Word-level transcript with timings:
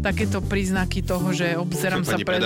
takéto 0.00 0.38
príznaky 0.42 1.02
toho, 1.02 1.32
že 1.32 1.56
obzerám 1.58 2.02
sa 2.06 2.16
pred 2.20 2.42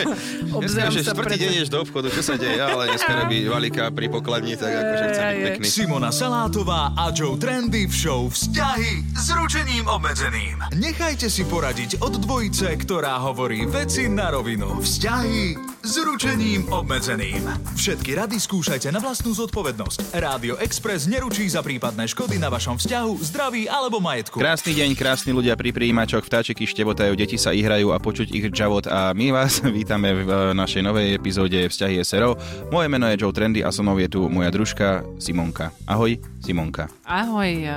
obzerám 0.58 0.92
sa 1.00 1.12
pred 1.14 1.38
deň 1.38 1.52
do 1.68 1.84
obchodu, 1.84 2.08
čo 2.12 2.22
sa 2.22 2.34
deje, 2.36 2.58
ale 2.58 2.92
dneska 2.92 3.12
robí 3.24 3.44
valika 3.48 3.90
pri 3.92 4.06
pokladni, 4.12 4.54
tak 4.54 4.72
akože 4.72 5.04
chce 5.12 5.20
byť 5.22 5.40
pekný. 5.52 5.66
Simona 5.68 6.10
Salátová 6.10 6.96
a 6.96 7.10
Joe 7.12 7.36
Trendy 7.36 7.86
v 7.86 7.94
show 7.94 8.22
Vzťahy 8.28 9.16
s 9.16 9.26
ručením 9.32 9.84
obmedzeným. 9.88 10.62
Nechajte 10.76 11.32
si 11.32 11.44
poradiť 11.48 12.00
od 12.04 12.20
dvojice, 12.20 12.76
ktorá 12.80 13.20
hovorí 13.24 13.64
veci 13.68 14.06
na 14.08 14.32
rovinu. 14.32 14.80
Vzťahy 14.80 15.77
s 15.82 15.94
ručením 16.02 16.66
obmedzeným. 16.68 17.46
Všetky 17.78 18.18
rady 18.18 18.36
skúšajte 18.42 18.90
na 18.90 18.98
vlastnú 18.98 19.30
zodpovednosť. 19.34 20.18
Rádio 20.18 20.58
Express 20.58 21.06
neručí 21.06 21.46
za 21.46 21.62
prípadné 21.62 22.10
škody 22.10 22.36
na 22.36 22.50
vašom 22.50 22.76
vzťahu, 22.82 23.12
zdraví 23.22 23.70
alebo 23.70 24.02
majetku. 24.02 24.42
Krásny 24.42 24.74
deň, 24.74 24.98
krásni 24.98 25.30
ľudia 25.30 25.54
pri 25.54 25.70
príjimačoch, 25.70 26.26
vtáčiky 26.26 26.66
štebotajú, 26.66 27.14
deti 27.14 27.38
sa 27.38 27.54
ihrajú 27.54 27.94
a 27.94 28.02
počuť 28.02 28.34
ich 28.34 28.46
džavot 28.50 28.90
a 28.90 29.14
my 29.14 29.30
vás 29.30 29.62
vítame 29.78 30.12
v 30.12 30.26
eh, 30.26 30.38
našej 30.58 30.82
novej 30.82 31.14
epizóde 31.14 31.70
Vzťahy 31.70 32.02
SRO. 32.02 32.34
Moje 32.74 32.90
meno 32.90 33.06
je 33.06 33.20
Joe 33.20 33.30
Trendy 33.30 33.62
a 33.62 33.70
so 33.70 33.86
je 33.86 34.08
tu 34.10 34.26
moja 34.26 34.50
družka 34.50 35.06
Simonka. 35.22 35.70
Ahoj, 35.86 36.18
Simonka. 36.42 36.97
Ahoj, 37.08 37.50
eh, 37.64 37.72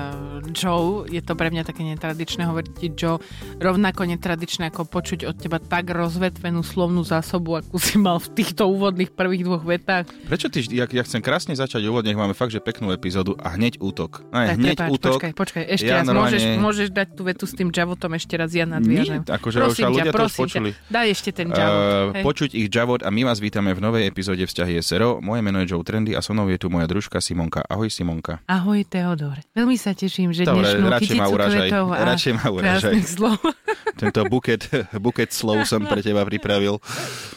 Joe. 0.52 1.08
Je 1.08 1.24
to 1.24 1.40
pre 1.40 1.48
mňa 1.48 1.64
také 1.64 1.88
netradičné 1.88 2.52
hovoriť 2.52 2.72
ti 2.76 2.92
Joe. 2.92 3.24
Rovnako 3.64 4.04
netradičné 4.04 4.68
ako 4.68 4.84
počuť 4.84 5.24
od 5.24 5.40
teba 5.40 5.56
tak 5.56 5.88
rozvetvenú 5.88 6.60
slovnú 6.60 7.00
zásobu, 7.08 7.64
akú 7.64 7.80
si 7.80 7.96
mal 7.96 8.20
v 8.20 8.28
týchto 8.36 8.68
úvodných 8.68 9.16
prvých 9.16 9.48
dvoch 9.48 9.64
vetách. 9.64 10.12
Prečo 10.28 10.52
ty, 10.52 10.68
ja, 10.68 10.84
ja 10.84 11.04
chcem 11.08 11.24
krásne 11.24 11.56
začať 11.56 11.80
úvod, 11.88 12.04
nech 12.04 12.20
máme 12.20 12.36
fakt, 12.36 12.52
že 12.52 12.59
peknú 12.59 12.92
epizódu 12.92 13.40
a 13.40 13.56
hneď 13.56 13.80
útok. 13.80 14.28
Tak 14.28 14.36
Aj, 14.36 14.48
hneď 14.59 14.76
prepáč, 14.76 14.92
útok. 15.00 15.14
Počkaj, 15.16 15.32
počkaj, 15.32 15.64
ešte 15.80 15.88
Ja 15.88 16.04
raz. 16.04 16.12
normálne- 16.12 16.36
Môžeš, 16.36 16.44
môžeš 16.59 16.88
dať 16.92 17.08
tú 17.16 17.22
vetu 17.24 17.46
s 17.48 17.54
tým 17.56 17.70
Javotom 17.72 18.12
ešte 18.12 18.36
raz, 18.36 18.52
ja 18.52 18.68
nadviažem. 18.68 19.24
Nie, 19.24 19.32
akože 19.32 19.58
prosím 19.64 19.86
už 19.88 19.92
ľudia 19.96 20.04
ťa, 20.04 20.12
to 20.12 20.12
už 20.12 20.20
prosím 20.20 20.44
počuli. 20.44 20.70
Ťa, 20.76 20.92
daj 20.92 21.08
ešte 21.08 21.30
ten 21.32 21.48
Javot. 21.48 21.80
Uh, 21.80 22.12
hej. 22.20 22.24
počuť 22.28 22.50
ich 22.52 22.68
Javot 22.68 23.00
a 23.00 23.09
my 23.09 23.22
vás 23.24 23.40
vítame 23.40 23.72
v 23.72 23.80
novej 23.80 24.04
epizóde 24.12 24.44
Vzťahy 24.44 24.84
SRO. 24.84 25.24
Moje 25.24 25.40
meno 25.40 25.64
je 25.64 25.72
Joe 25.72 25.84
Trendy 25.88 26.12
a 26.12 26.20
so 26.20 26.36
mnou 26.36 26.52
je 26.52 26.59
tu 26.59 26.68
moja 26.68 26.84
družka 26.84 27.24
Simonka. 27.24 27.64
Ahoj 27.72 27.88
Simonka. 27.88 28.44
Ahoj, 28.52 28.84
Teodor. 29.22 29.38
Veľmi 29.54 29.78
sa 29.78 29.94
teším, 29.94 30.34
že 30.34 30.50
Dobre, 30.50 30.66
dnešnú 30.66 30.90
radšej 30.90 31.14
ma 31.14 31.28
uražaj. 31.30 31.68
a 31.70 32.04
Radšej 32.10 32.34
ma 32.34 32.48
uražaj. 32.50 32.94
slov. 33.06 33.38
Tento 34.02 34.26
buket, 34.26 34.66
buket 34.98 35.30
slov 35.30 35.70
som 35.70 35.86
pre 35.86 36.02
teba 36.02 36.26
pripravil. 36.26 36.82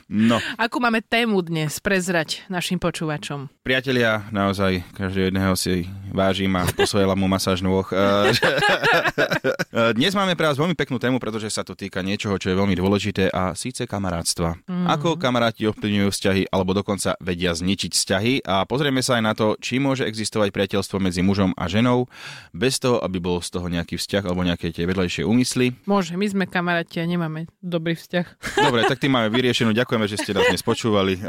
No, 0.08 0.40
Akú 0.56 0.80
máme 0.80 1.04
tému 1.04 1.44
dnes 1.44 1.76
prezrať 1.76 2.40
našim 2.48 2.80
počúvačom? 2.80 3.52
priatelia, 3.60 4.24
naozaj 4.28 4.84
každého 4.92 5.28
jedného 5.28 5.52
si 5.56 5.84
vážim 6.08 6.52
a 6.52 6.64
posvojila 6.68 7.12
mu 7.12 7.28
masáž 7.28 7.60
nôh. 7.60 7.84
Eh, 7.84 8.32
že- 8.32 8.44
Dnes 9.98 10.14
máme 10.14 10.32
pre 10.32 10.46
vás 10.46 10.56
veľmi 10.56 10.72
peknú 10.72 10.96
tému, 10.96 11.18
pretože 11.18 11.50
sa 11.50 11.60
to 11.60 11.74
týka 11.74 12.00
niečoho, 12.00 12.38
čo 12.38 12.48
je 12.48 12.56
veľmi 12.56 12.72
dôležité 12.72 13.28
a 13.28 13.52
síce 13.52 13.84
kamarátstva. 13.84 14.54
Mm. 14.64 14.86
Ako 14.86 15.16
kamaráti 15.16 15.66
ovplyvňujú 15.66 16.08
vzťahy 16.08 16.42
alebo 16.46 16.72
dokonca 16.72 17.18
vedia 17.18 17.52
zničiť 17.52 17.90
vzťahy 17.90 18.32
a 18.46 18.62
pozrieme 18.64 19.02
sa 19.02 19.18
aj 19.18 19.24
na 19.24 19.34
to, 19.34 19.58
či 19.58 19.76
môže 19.76 20.06
existovať 20.06 20.48
priateľstvo 20.48 20.96
medzi 20.96 21.20
mužom 21.20 21.50
a 21.52 21.66
ženou 21.66 21.73
bez 22.52 22.78
toho, 22.78 23.00
aby 23.00 23.18
bol 23.18 23.40
z 23.40 23.50
toho 23.54 23.66
nejaký 23.66 23.96
vzťah 23.96 24.22
alebo 24.28 24.44
nejaké 24.44 24.70
tie 24.70 24.84
vedľajšie 24.84 25.24
úmysly. 25.24 25.74
Môže, 25.88 26.14
my 26.14 26.26
sme 26.28 26.44
kamaráti 26.44 27.00
a 27.00 27.08
nemáme 27.08 27.48
dobrý 27.58 27.96
vzťah. 27.96 28.58
Dobre, 28.60 28.84
tak 28.84 29.00
tým 29.00 29.16
máme 29.16 29.32
vyriešenú. 29.36 29.72
Ďakujeme, 29.72 30.06
že 30.06 30.20
ste 30.20 30.36
nás 30.36 30.46
dnes 30.46 30.62
počúvali. 30.62 31.16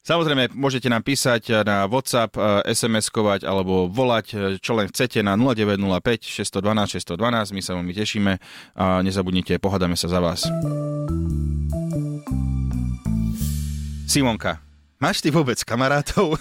Samozrejme, 0.00 0.56
môžete 0.56 0.88
nám 0.88 1.04
písať 1.04 1.60
na 1.60 1.84
WhatsApp, 1.84 2.32
eh, 2.34 2.72
SMS-kovať 2.72 3.44
alebo 3.44 3.84
volať, 3.84 4.26
eh, 4.32 4.38
čo 4.56 4.72
len 4.72 4.88
chcete 4.88 5.20
na 5.20 5.36
0905 5.36 6.24
612 6.24 6.96
612. 6.96 7.52
My 7.52 7.60
sa 7.60 7.76
veľmi 7.76 7.92
tešíme 7.92 8.32
a 8.80 9.04
nezabudnite, 9.04 9.60
pohádame 9.60 10.00
sa 10.00 10.08
za 10.08 10.24
vás. 10.24 10.48
Simonka, 14.08 14.64
máš 15.00 15.18
ty 15.18 15.28
vôbec 15.28 15.56
kamarátov? 15.58 16.36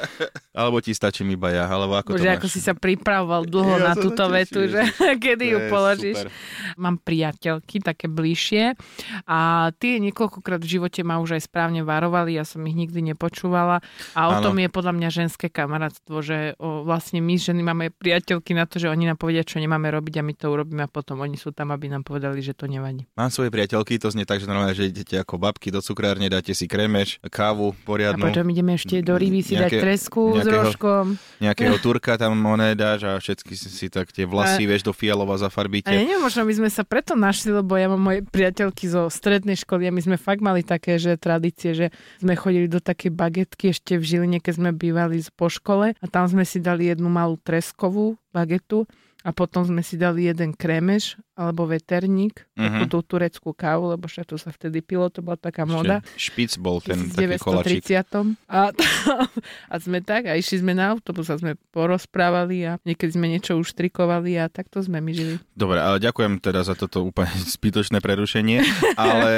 alebo 0.54 0.78
ti 0.78 0.94
stačím 0.94 1.30
iba 1.30 1.50
ja? 1.50 1.66
Alebo 1.66 1.94
ako 1.94 2.14
to 2.14 2.16
Bože, 2.16 2.26
máš? 2.26 2.36
ako 2.38 2.46
si 2.46 2.60
sa 2.60 2.72
pripravoval 2.72 3.42
dlho 3.44 3.74
Ja 3.76 3.90
na 3.90 3.94
túto 3.94 4.22
teším. 4.22 4.36
vetu, 4.38 4.60
že 4.70 4.80
kedy 5.24 5.44
To 5.44 5.50
ju 5.50 5.58
položíš. 5.68 6.16
super. 6.22 6.32
Mám 6.76 6.96
priateľky 6.98 7.76
také 7.80 8.06
bližšie 8.06 8.78
a 9.24 9.38
tie 9.74 9.98
niekoľkokrát 10.00 10.58
v 10.58 10.70
živote 10.70 11.00
ma 11.02 11.18
už 11.18 11.36
aj 11.36 11.42
správne 11.44 11.82
varovali, 11.82 12.32
ja 12.32 12.42
som 12.42 12.62
ich 12.62 12.74
nikdy 12.74 13.02
nepočúvala 13.04 13.82
a 14.12 14.20
o 14.30 14.38
Áno. 14.38 14.42
tom 14.42 14.56
je 14.56 14.68
podľa 14.68 14.92
mňa 14.94 15.08
ženské 15.10 15.46
kamarátstvo, 15.48 16.22
že 16.22 16.54
o, 16.56 16.82
vlastne 16.82 17.18
my 17.18 17.34
ženy 17.34 17.60
máme 17.60 17.90
priateľky 17.90 18.54
na 18.54 18.64
to, 18.64 18.78
že 18.78 18.86
oni 18.86 19.06
nám 19.06 19.18
povedia, 19.18 19.42
čo 19.42 19.58
nemáme 19.58 19.90
robiť 19.90 20.14
a 20.18 20.22
my 20.22 20.34
to 20.34 20.46
urobíme 20.48 20.82
a 20.82 20.90
potom 20.90 21.18
oni 21.18 21.34
sú 21.34 21.50
tam, 21.50 21.70
aby 21.70 21.90
nám 21.90 22.02
povedali, 22.02 22.38
že 22.38 22.54
to 22.54 22.66
nevadí. 22.66 23.06
Mám 23.14 23.30
svoje 23.30 23.50
priateľky, 23.50 23.98
to 23.98 24.08
znie 24.08 24.22
tak, 24.22 24.38
že 24.38 24.46
normálne, 24.46 24.72
že 24.72 24.86
idete 24.86 25.16
ako 25.16 25.36
babky 25.36 25.68
do 25.68 25.80
cukrárne, 25.80 26.30
dáte 26.30 26.54
si 26.54 26.66
krémeš, 26.66 27.18
kávu 27.26 27.74
A 27.74 28.03
poriadnu, 28.04 28.24
potom 28.28 28.44
ideme 28.52 28.72
ešte 28.76 29.00
do 29.00 29.16
ryby 29.16 29.40
si 29.40 29.56
dať 29.56 29.72
Nejaké- 29.72 29.80
tresku 29.80 30.22
s 30.36 30.44
rožkom. 30.44 31.04
nejakého 31.40 31.76
turka 31.84 32.20
tam 32.20 32.36
oné 32.44 32.76
dáš 32.76 33.08
a 33.08 33.16
všetky 33.16 33.56
si, 33.56 33.72
si 33.72 33.86
tak 33.88 34.12
tie 34.12 34.28
vlasy, 34.28 34.68
vieš, 34.68 34.84
do 34.84 34.92
fialova 34.92 35.40
zafarbíte. 35.40 35.88
A 35.88 35.96
neviem, 35.96 36.20
možno 36.20 36.44
my 36.44 36.52
sme 36.52 36.68
sa 36.68 36.84
preto 36.84 37.16
našli, 37.16 37.50
lebo 37.50 37.72
ja 37.74 37.88
mám 37.88 38.02
moje 38.02 38.20
priateľky 38.22 38.84
zo 38.86 39.08
strednej 39.08 39.56
školy 39.56 39.88
a 39.88 39.94
my 39.94 40.04
sme 40.04 40.16
fakt 40.20 40.44
mali 40.44 40.60
také, 40.60 41.00
že 41.00 41.16
tradície, 41.16 41.72
že 41.72 41.86
sme 42.20 42.36
chodili 42.36 42.68
do 42.68 42.84
takej 42.84 43.08
bagetky 43.08 43.72
ešte 43.72 43.96
v 43.96 44.04
Žiline, 44.04 44.38
keď 44.44 44.52
sme 44.60 44.70
bývali 44.70 45.24
po 45.32 45.48
škole 45.48 45.96
a 45.96 46.04
tam 46.10 46.28
sme 46.28 46.44
si 46.44 46.60
dali 46.60 46.92
jednu 46.92 47.08
malú 47.08 47.40
treskovú 47.40 48.20
bagetu 48.28 48.84
a 49.24 49.32
potom 49.32 49.64
sme 49.64 49.80
si 49.80 49.96
dali 49.96 50.28
jeden 50.28 50.52
krémeš 50.52 51.16
alebo 51.34 51.66
veterník, 51.66 52.46
Mhm. 52.54 52.62
takú 52.62 52.84
tú 52.86 52.98
tureckú 53.02 53.50
kávu, 53.50 53.90
lebo 53.90 54.06
však 54.06 54.30
to 54.30 54.38
sa 54.38 54.54
vtedy 54.54 54.78
pilo, 54.78 55.10
to 55.10 55.18
bola 55.18 55.34
taká 55.34 55.66
moda. 55.66 55.98
Špic 56.14 56.54
bol 56.62 56.78
ten 56.78 57.10
v 57.10 57.10
taký 57.10 57.42
kolačík. 57.42 57.82
1930. 57.82 58.38
A, 58.46 58.70
a 59.72 59.76
sme 59.82 59.98
tak, 59.98 60.30
a 60.30 60.38
išli 60.38 60.62
sme 60.62 60.78
na 60.78 60.94
autobus 60.94 61.26
a 61.26 61.34
sme 61.34 61.58
porozprávali 61.74 62.62
a 62.62 62.78
niekedy 62.86 63.18
sme 63.18 63.26
niečo 63.26 63.58
už 63.58 63.74
trikovali 63.74 64.38
a 64.38 64.46
takto 64.46 64.78
sme 64.78 65.02
my 65.02 65.10
žili. 65.10 65.34
Dobre, 65.58 65.82
ale 65.82 65.98
ďakujem 65.98 66.38
teda 66.38 66.62
za 66.62 66.78
toto 66.78 67.02
úplne 67.02 67.34
zbytočné 67.58 67.98
prerušenie, 67.98 68.62
ale 68.94 69.32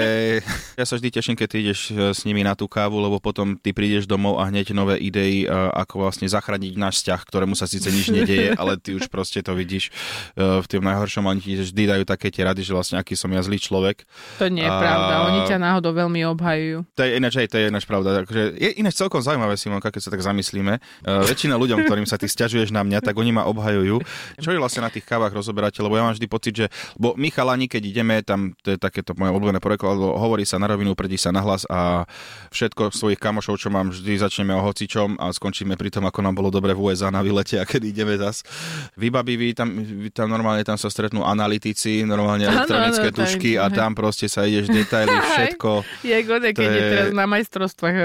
ja 0.76 0.84
sa 0.84 1.00
vždy 1.00 1.08
teším, 1.08 1.36
keď 1.38 1.46
ty 1.48 1.56
ideš 1.64 1.80
e, 1.88 2.12
s 2.12 2.28
nimi 2.28 2.44
na 2.44 2.52
tú 2.52 2.68
kávu, 2.68 3.00
lebo 3.00 3.22
potom 3.22 3.56
ty 3.56 3.72
prídeš 3.72 4.04
domov 4.04 4.36
a 4.36 4.52
hneď 4.52 4.76
nové 4.76 5.00
idei, 5.00 5.44
e, 5.44 5.50
ako 5.50 6.04
vlastne 6.04 6.28
zachrániť 6.28 6.76
náš 6.76 7.00
vzťah, 7.00 7.20
ktorému 7.24 7.56
sa 7.56 7.64
síce 7.64 7.88
nič 7.88 8.12
nedieje, 8.12 8.52
ale 8.60 8.76
ty 8.76 8.92
už 8.92 9.08
proste 9.08 9.40
to 9.40 9.56
vidíš 9.56 9.75
e, 9.84 9.90
v 10.36 10.66
tým 10.66 10.82
najhoršom, 10.82 11.24
oni 11.26 11.40
ti 11.40 11.52
vždy 11.60 11.82
dajú 11.86 12.04
také 12.08 12.32
tie 12.32 12.46
rady, 12.48 12.64
že 12.64 12.72
vlastne 12.72 12.96
aký 13.00 13.14
som 13.14 13.28
ja 13.32 13.42
zlý 13.44 13.60
človek. 13.60 14.08
To 14.40 14.48
nie 14.48 14.64
je 14.64 14.72
A- 14.72 14.80
pravda, 14.80 15.14
oni 15.32 15.40
ťa 15.44 15.58
náhodou 15.60 15.92
veľmi 15.92 16.24
obhajujú. 16.32 16.88
To 16.96 17.02
je 17.04 17.10
ináč, 17.16 17.34
aj 17.40 17.48
to 17.52 17.56
je 17.60 17.64
ináč 17.68 17.84
pravda. 17.84 18.24
Akože 18.24 18.56
je 18.56 18.70
ináč 18.80 18.94
celkom 18.96 19.20
zaujímavé, 19.20 19.54
Simonka, 19.60 19.92
keď 19.92 20.02
sa 20.08 20.10
tak 20.12 20.22
zamyslíme. 20.24 20.78
Uh, 21.04 21.24
väčšina 21.28 21.54
ľuďom, 21.56 21.84
ktorým 21.84 22.06
sa 22.08 22.16
ty 22.16 22.26
stiažuješ 22.28 22.72
na 22.72 22.82
mňa, 22.82 23.04
tak 23.04 23.14
oni 23.16 23.32
ma 23.32 23.44
obhajujú. 23.48 24.00
Čo 24.40 24.50
je 24.52 24.58
vlastne 24.60 24.84
na 24.84 24.90
tých 24.90 25.04
kávach 25.04 25.32
rozoberáte? 25.32 25.80
Lebo 25.82 25.96
ja 25.98 26.04
mám 26.06 26.14
vždy 26.14 26.26
pocit, 26.30 26.54
že 26.54 26.66
bo 26.96 27.12
my 27.18 27.28
chalani, 27.32 27.66
keď 27.66 27.82
ideme, 27.84 28.14
tam 28.22 28.54
to 28.62 28.74
je 28.74 28.78
takéto 28.78 29.16
moje 29.16 29.32
obľúbené 29.32 29.58
lebo 29.66 30.14
hovorí 30.14 30.46
sa 30.46 30.62
na 30.62 30.70
rovinu, 30.70 30.94
predí 30.94 31.18
sa 31.18 31.34
na 31.34 31.42
hlas 31.42 31.66
a 31.66 32.06
všetko 32.54 32.94
svojich 32.94 33.18
kamošov, 33.18 33.58
čo 33.58 33.68
mám, 33.68 33.90
vždy 33.90 34.22
začneme 34.22 34.54
o 34.54 34.62
hocičom 34.62 35.18
a 35.18 35.34
skončíme 35.34 35.74
pri 35.74 35.90
tom, 35.90 36.06
ako 36.06 36.22
nám 36.22 36.38
bolo 36.38 36.54
dobre 36.54 36.72
v 36.72 36.92
USA 36.92 37.10
na 37.10 37.20
výlete 37.20 37.58
a 37.58 37.64
kedy 37.66 37.90
ideme 37.90 38.14
zas. 38.14 38.46
Vybabiví, 38.94 39.56
tam, 39.58 39.65
tam 40.12 40.30
normálne 40.30 40.62
tam 40.62 40.76
sa 40.80 40.88
stretnú 40.88 41.22
analytici, 41.22 42.02
normálne 42.02 42.46
elektronické 42.46 43.08
áno, 43.10 43.18
tušky 43.22 43.50
tak- 43.56 43.62
a 43.62 43.64
tam 43.72 43.90
proste 43.94 44.26
sa 44.26 44.44
ideš 44.46 44.70
detaily, 44.70 45.12
všetko. 45.32 45.70
Je 46.02 46.18
gode, 46.26 46.48
keď 46.52 46.68
je 46.70 46.82
teraz 46.90 47.08
na 47.12 47.24
majstrovstvách 47.26 47.96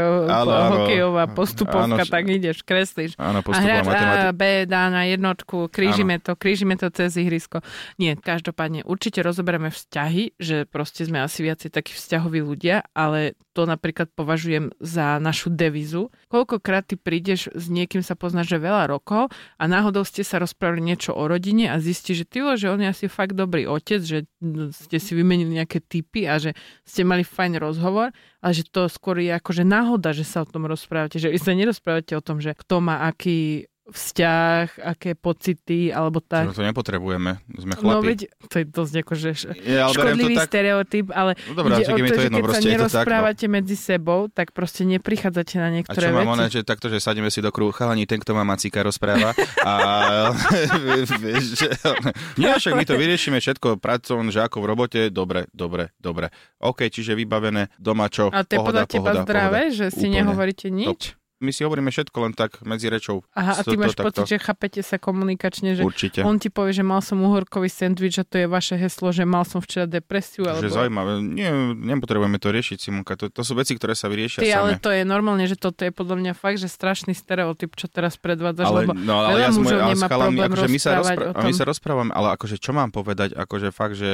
hokejová 0.72 1.25
postupovka, 1.31 2.02
Áno, 2.02 2.06
tak 2.06 2.24
ideš, 2.28 2.62
kreslíš. 2.63 3.16
Áno, 3.18 3.42
postupová 3.42 3.81
hráč 3.81 3.86
A, 3.86 3.90
matematika. 3.90 4.31
B 4.36 4.44
dá 4.68 4.84
na 4.90 5.04
jednotku, 5.08 5.58
krížime 5.72 6.18
to, 6.22 6.38
krížime 6.38 6.75
to 6.78 6.88
cez 6.94 7.16
ihrisko. 7.18 7.62
Nie, 7.98 8.18
každopádne 8.18 8.86
určite 8.86 9.22
rozoberieme 9.22 9.69
vzťahy, 9.69 10.38
že 10.38 10.68
proste 10.68 11.06
sme 11.07 11.22
asi 11.24 11.44
viacej 11.46 11.69
takí 11.74 11.94
vzťahoví 11.94 12.40
ľudia, 12.44 12.86
ale 12.96 13.36
to 13.51 13.68
napríklad 13.68 14.12
považujem 14.15 14.71
za 14.80 15.19
našu 15.19 15.51
devizu. 15.51 16.12
Koľkokrát 16.31 16.88
ty 16.88 16.95
prídeš 16.95 17.51
s 17.51 17.68
niekým 17.68 18.00
sa 18.03 18.15
poznáš, 18.15 18.51
že 18.51 18.63
veľa 18.63 18.88
rokov 18.88 19.31
a 19.59 19.63
náhodou 19.68 20.07
ste 20.07 20.24
sa 20.24 20.39
rozprávali 20.39 20.83
niečo 20.83 21.12
o 21.12 21.24
rodine 21.27 21.68
a 21.71 21.80
zistíš, 21.80 22.24
že 22.24 22.25
ty, 22.27 22.38
že 22.56 22.71
on 22.71 22.80
je 22.83 22.89
asi 22.89 23.06
fakt 23.12 23.36
dobrý 23.36 23.68
otec, 23.68 24.00
že 24.03 24.27
ste 24.75 24.98
si 24.98 25.12
vymenili 25.15 25.59
nejaké 25.59 25.80
typy 25.83 26.27
a 26.27 26.39
že 26.39 26.56
ste 26.83 27.07
mali 27.07 27.24
fajn 27.24 27.59
rozhovor, 27.59 28.12
ale 28.42 28.51
že 28.51 28.68
to 28.68 28.92
skôr 28.92 29.19
je 29.19 29.31
akože 29.31 29.63
náhoda, 29.63 30.12
že 30.12 30.27
sa 30.27 30.44
o 30.44 30.50
tom 30.50 30.68
rozprávate, 30.68 31.19
že 31.19 31.31
vy 31.31 31.39
sa 31.39 31.56
nerozprávate 31.56 32.15
o 32.18 32.25
tom, 32.25 32.44
že 32.44 32.57
kto 32.57 32.83
má 32.83 33.07
aký 33.07 33.70
vzťah, 33.92 34.80
aké 34.82 35.14
pocity, 35.20 35.92
alebo 35.92 36.24
tak. 36.24 36.48
No 36.48 36.56
to 36.56 36.64
nepotrebujeme, 36.64 37.44
sme 37.52 37.76
chlapi. 37.76 37.92
No 37.92 38.00
veď, 38.00 38.32
to 38.48 38.56
je 38.64 38.66
dosť 38.66 38.94
akože 39.04 39.30
ja, 39.68 39.92
škodlivý 39.92 40.40
tak... 40.40 40.48
stereotyp, 40.48 41.12
ale 41.12 41.36
no, 41.52 41.60
dobrá, 41.60 41.76
ide 41.78 41.92
o 41.92 42.00
to, 42.00 42.08
to 42.08 42.16
že 42.16 42.32
jedno, 42.32 42.40
keď 42.40 42.56
sa 42.56 42.64
nerozprávate 42.64 43.46
tak, 43.46 43.52
no. 43.52 43.56
medzi 43.60 43.76
sebou, 43.76 44.32
tak 44.32 44.56
proste 44.56 44.88
neprichádzate 44.88 45.60
na 45.60 45.70
niektoré 45.70 46.08
veci. 46.08 46.08
A 46.08 46.16
čo 46.16 46.20
mám 46.24 46.32
one, 46.40 46.48
že 46.48 46.64
takto, 46.64 46.88
že 46.88 47.04
sadíme 47.04 47.28
si 47.28 47.44
do 47.44 47.52
kruhu, 47.52 47.76
chalani, 47.76 48.08
ten, 48.08 48.24
kto 48.24 48.32
má 48.32 48.48
macíka, 48.48 48.80
rozpráva. 48.80 49.36
a 49.68 50.32
nie, 52.42 52.52
však 52.56 52.74
my 52.74 52.86
to 52.88 52.96
vyriešime 52.96 53.44
všetko, 53.44 53.76
pracovn, 53.78 54.32
že 54.32 54.40
ako 54.42 54.64
v 54.64 54.66
robote, 54.66 55.02
dobre, 55.12 55.52
dobre, 55.52 55.92
dobre. 56.00 56.32
OK, 56.64 56.88
čiže 56.88 57.12
vybavené, 57.14 57.68
doma 57.76 58.08
čo, 58.08 58.32
A 58.32 58.48
to 58.48 58.56
je 58.56 58.60
podľa 58.64 58.88
teba 58.88 59.12
zdravé, 59.28 59.76
že 59.76 59.92
si 59.92 60.08
Úplne. 60.08 60.16
nehovoríte 60.24 60.72
nič? 60.72 61.14
Top 61.14 61.20
my 61.42 61.52
si 61.52 61.66
hovoríme 61.66 61.90
všetko 61.90 62.18
len 62.22 62.34
tak 62.38 62.62
medzi 62.62 62.88
rečou. 62.88 63.26
Aha, 63.34 63.60
a 63.60 63.62
ty 63.66 63.74
máš 63.74 63.98
pocit, 63.98 64.30
že 64.30 64.38
chápete 64.38 64.86
sa 64.86 65.02
komunikačne, 65.02 65.74
že 65.74 65.82
Určite. 65.82 66.22
on 66.22 66.38
ti 66.38 66.54
povie, 66.54 66.72
že 66.72 66.86
mal 66.86 67.02
som 67.02 67.18
uhorkový 67.20 67.68
sendvič 67.68 68.22
a 68.22 68.24
to 68.24 68.46
je 68.46 68.48
vaše 68.48 68.78
heslo, 68.78 69.10
že 69.10 69.26
mal 69.26 69.42
som 69.42 69.60
včera 69.60 69.90
depresiu. 69.90 70.46
Alebo... 70.46 70.62
Že 70.62 70.86
zaujímavé. 70.86 71.12
Nie, 71.26 71.52
nepotrebujeme 71.74 72.38
to 72.38 72.54
riešiť, 72.54 72.78
Simonka. 72.78 73.18
To, 73.18 73.34
to 73.34 73.42
sú 73.42 73.58
veci, 73.58 73.74
ktoré 73.74 73.98
sa 73.98 74.06
vyriešia 74.08 74.46
ty, 74.46 74.54
same. 74.54 74.60
ale 74.62 74.70
to 74.78 74.94
je 74.94 75.02
normálne, 75.02 75.46
že 75.50 75.58
toto 75.58 75.82
je 75.82 75.90
podľa 75.90 76.16
mňa 76.22 76.34
fakt, 76.38 76.62
že 76.62 76.70
strašný 76.70 77.18
stereotyp, 77.18 77.74
čo 77.74 77.90
teraz 77.90 78.16
predvádzaš, 78.22 78.68
ale, 78.70 78.80
lebo 78.86 78.94
no, 78.94 79.26
ale 79.26 79.42
veľa 79.42 79.42
ja 79.42 79.50
mužov 79.50 79.80
ale 79.82 79.92
nemá 79.98 80.08
chalami, 80.08 80.38
problém 80.38 80.52
akože 80.54 80.68
my 80.70 80.80
sa, 80.80 80.90
rozpr- 81.02 81.30
tom... 81.34 81.44
my 81.50 81.54
sa 81.58 81.64
rozprávame, 81.66 82.12
ale 82.14 82.28
akože 82.38 82.56
čo 82.62 82.72
mám 82.72 82.90
povedať, 82.94 83.30
akože 83.34 83.68
fakt, 83.74 83.96
že 83.98 84.12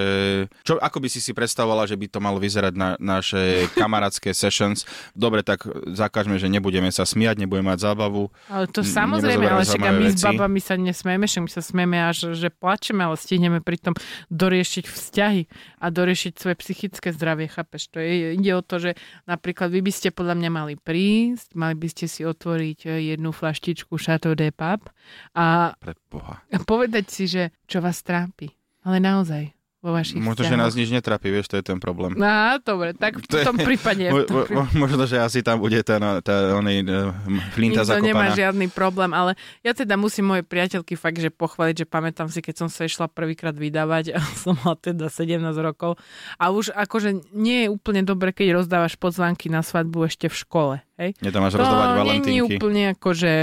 čo, 0.63 0.79
ako 0.79 0.97
by 1.03 1.07
si 1.11 1.19
si 1.19 1.31
predstavovala, 1.35 1.89
že 1.89 1.99
by 1.99 2.07
to 2.07 2.19
malo 2.23 2.39
vyzerať 2.39 2.73
na 2.77 2.89
naše 2.99 3.65
kamarátske 3.81 4.31
sessions. 4.31 4.87
Dobre, 5.11 5.41
tak 5.41 5.65
zakážme, 5.91 6.37
že 6.37 6.47
nebudeme 6.47 6.93
sa 6.93 7.03
smiať, 7.17 7.41
nebudeme 7.41 7.73
mať 7.73 7.81
zábavu. 7.81 8.29
Ale 8.45 8.69
to 8.69 8.85
samozrejme, 8.85 9.49
ale 9.49 9.65
však 9.65 9.81
my 9.81 10.07
s 10.13 10.21
babami 10.21 10.61
sa 10.61 10.77
nesmieme, 10.77 11.25
však 11.25 11.43
my 11.49 11.51
sa 11.51 11.63
smieme 11.65 11.97
až, 11.97 12.37
že 12.37 12.53
plačeme, 12.53 13.01
ale 13.01 13.17
stihneme 13.17 13.65
pritom 13.65 13.97
doriešiť 14.29 14.85
vzťahy 14.85 15.41
a 15.81 15.85
doriešiť 15.89 16.33
svoje 16.37 16.55
psychické 16.61 17.09
zdravie, 17.09 17.49
chápeš? 17.49 17.89
To 17.89 17.97
je, 17.97 18.37
ide 18.37 18.53
o 18.53 18.61
to, 18.61 18.77
že 18.77 18.91
napríklad 19.25 19.73
vy 19.73 19.81
by 19.81 19.89
ste 19.89 20.13
podľa 20.13 20.37
mňa 20.37 20.49
mali 20.53 20.73
prísť, 20.77 21.57
mali 21.57 21.73
by 21.73 21.87
ste 21.89 22.05
si 22.05 22.21
otvoriť 22.21 22.79
eh, 22.85 23.17
jednu 23.17 23.33
flaštičku 23.33 23.97
Chateau 23.97 24.37
de 24.37 24.53
Pape 24.53 24.93
a, 25.33 25.73
a 25.73 26.57
povedať 26.61 27.05
si, 27.09 27.25
že 27.25 27.49
čo 27.65 27.81
vás 27.81 28.05
trápi. 28.05 28.53
Ale 28.85 29.01
naozaj, 29.01 29.56
vo 29.87 29.95
vašich 29.95 30.19
Možno, 30.19 30.43
vzťahoch. 30.43 30.51
že 30.51 30.63
nás 30.67 30.73
nič 30.75 30.89
netrapí, 30.91 31.31
vieš, 31.31 31.47
to 31.47 31.55
je 31.55 31.63
ten 31.63 31.79
problém. 31.79 32.19
Á, 32.19 32.59
dobre, 32.59 32.91
tak 32.91 33.23
v 33.23 33.27
tom 33.31 33.55
prípade. 33.55 34.11
V 34.11 34.27
tom 34.27 34.43
prípade. 34.51 34.75
Možno, 34.75 35.07
že 35.07 35.23
asi 35.23 35.39
tam 35.39 35.63
bude 35.63 35.79
tá, 35.87 35.95
tá 36.19 36.59
oný, 36.59 36.83
uh, 36.83 37.15
flinta 37.55 37.87
Nikto 37.87 37.95
zakopaná. 37.95 38.11
nemá 38.11 38.25
žiadny 38.35 38.67
problém, 38.67 39.15
ale 39.15 39.39
ja 39.63 39.71
teda 39.71 39.95
musím 39.95 40.35
moje 40.35 40.43
priateľky 40.43 40.99
fakt, 40.99 41.23
že 41.23 41.31
pochváliť, 41.31 41.83
že 41.83 41.85
pamätám 41.87 42.27
si, 42.27 42.43
keď 42.43 42.65
som 42.65 42.67
sa 42.67 42.83
išla 42.83 43.07
prvýkrát 43.07 43.55
vydávať 43.55 44.11
a 44.17 44.19
som 44.35 44.59
mala 44.59 44.75
teda 44.75 45.07
17 45.07 45.39
rokov 45.63 45.95
a 46.35 46.51
už 46.51 46.75
akože 46.75 47.31
nie 47.31 47.65
je 47.65 47.69
úplne 47.71 48.03
dobre, 48.03 48.35
keď 48.35 48.59
rozdávaš 48.59 48.99
pozvánky 48.99 49.47
na 49.47 49.63
svadbu 49.63 50.11
ešte 50.11 50.27
v 50.27 50.35
škole. 50.35 50.75
Hej? 50.99 51.15
Nie 51.23 51.31
tam 51.31 51.45
máš 51.45 51.55
rozdávať 51.55 51.89
valentínky. 51.95 52.25
To 52.25 52.27
nie 52.27 52.41
je 52.41 52.43
úplne 52.43 52.83
akože 52.97 53.33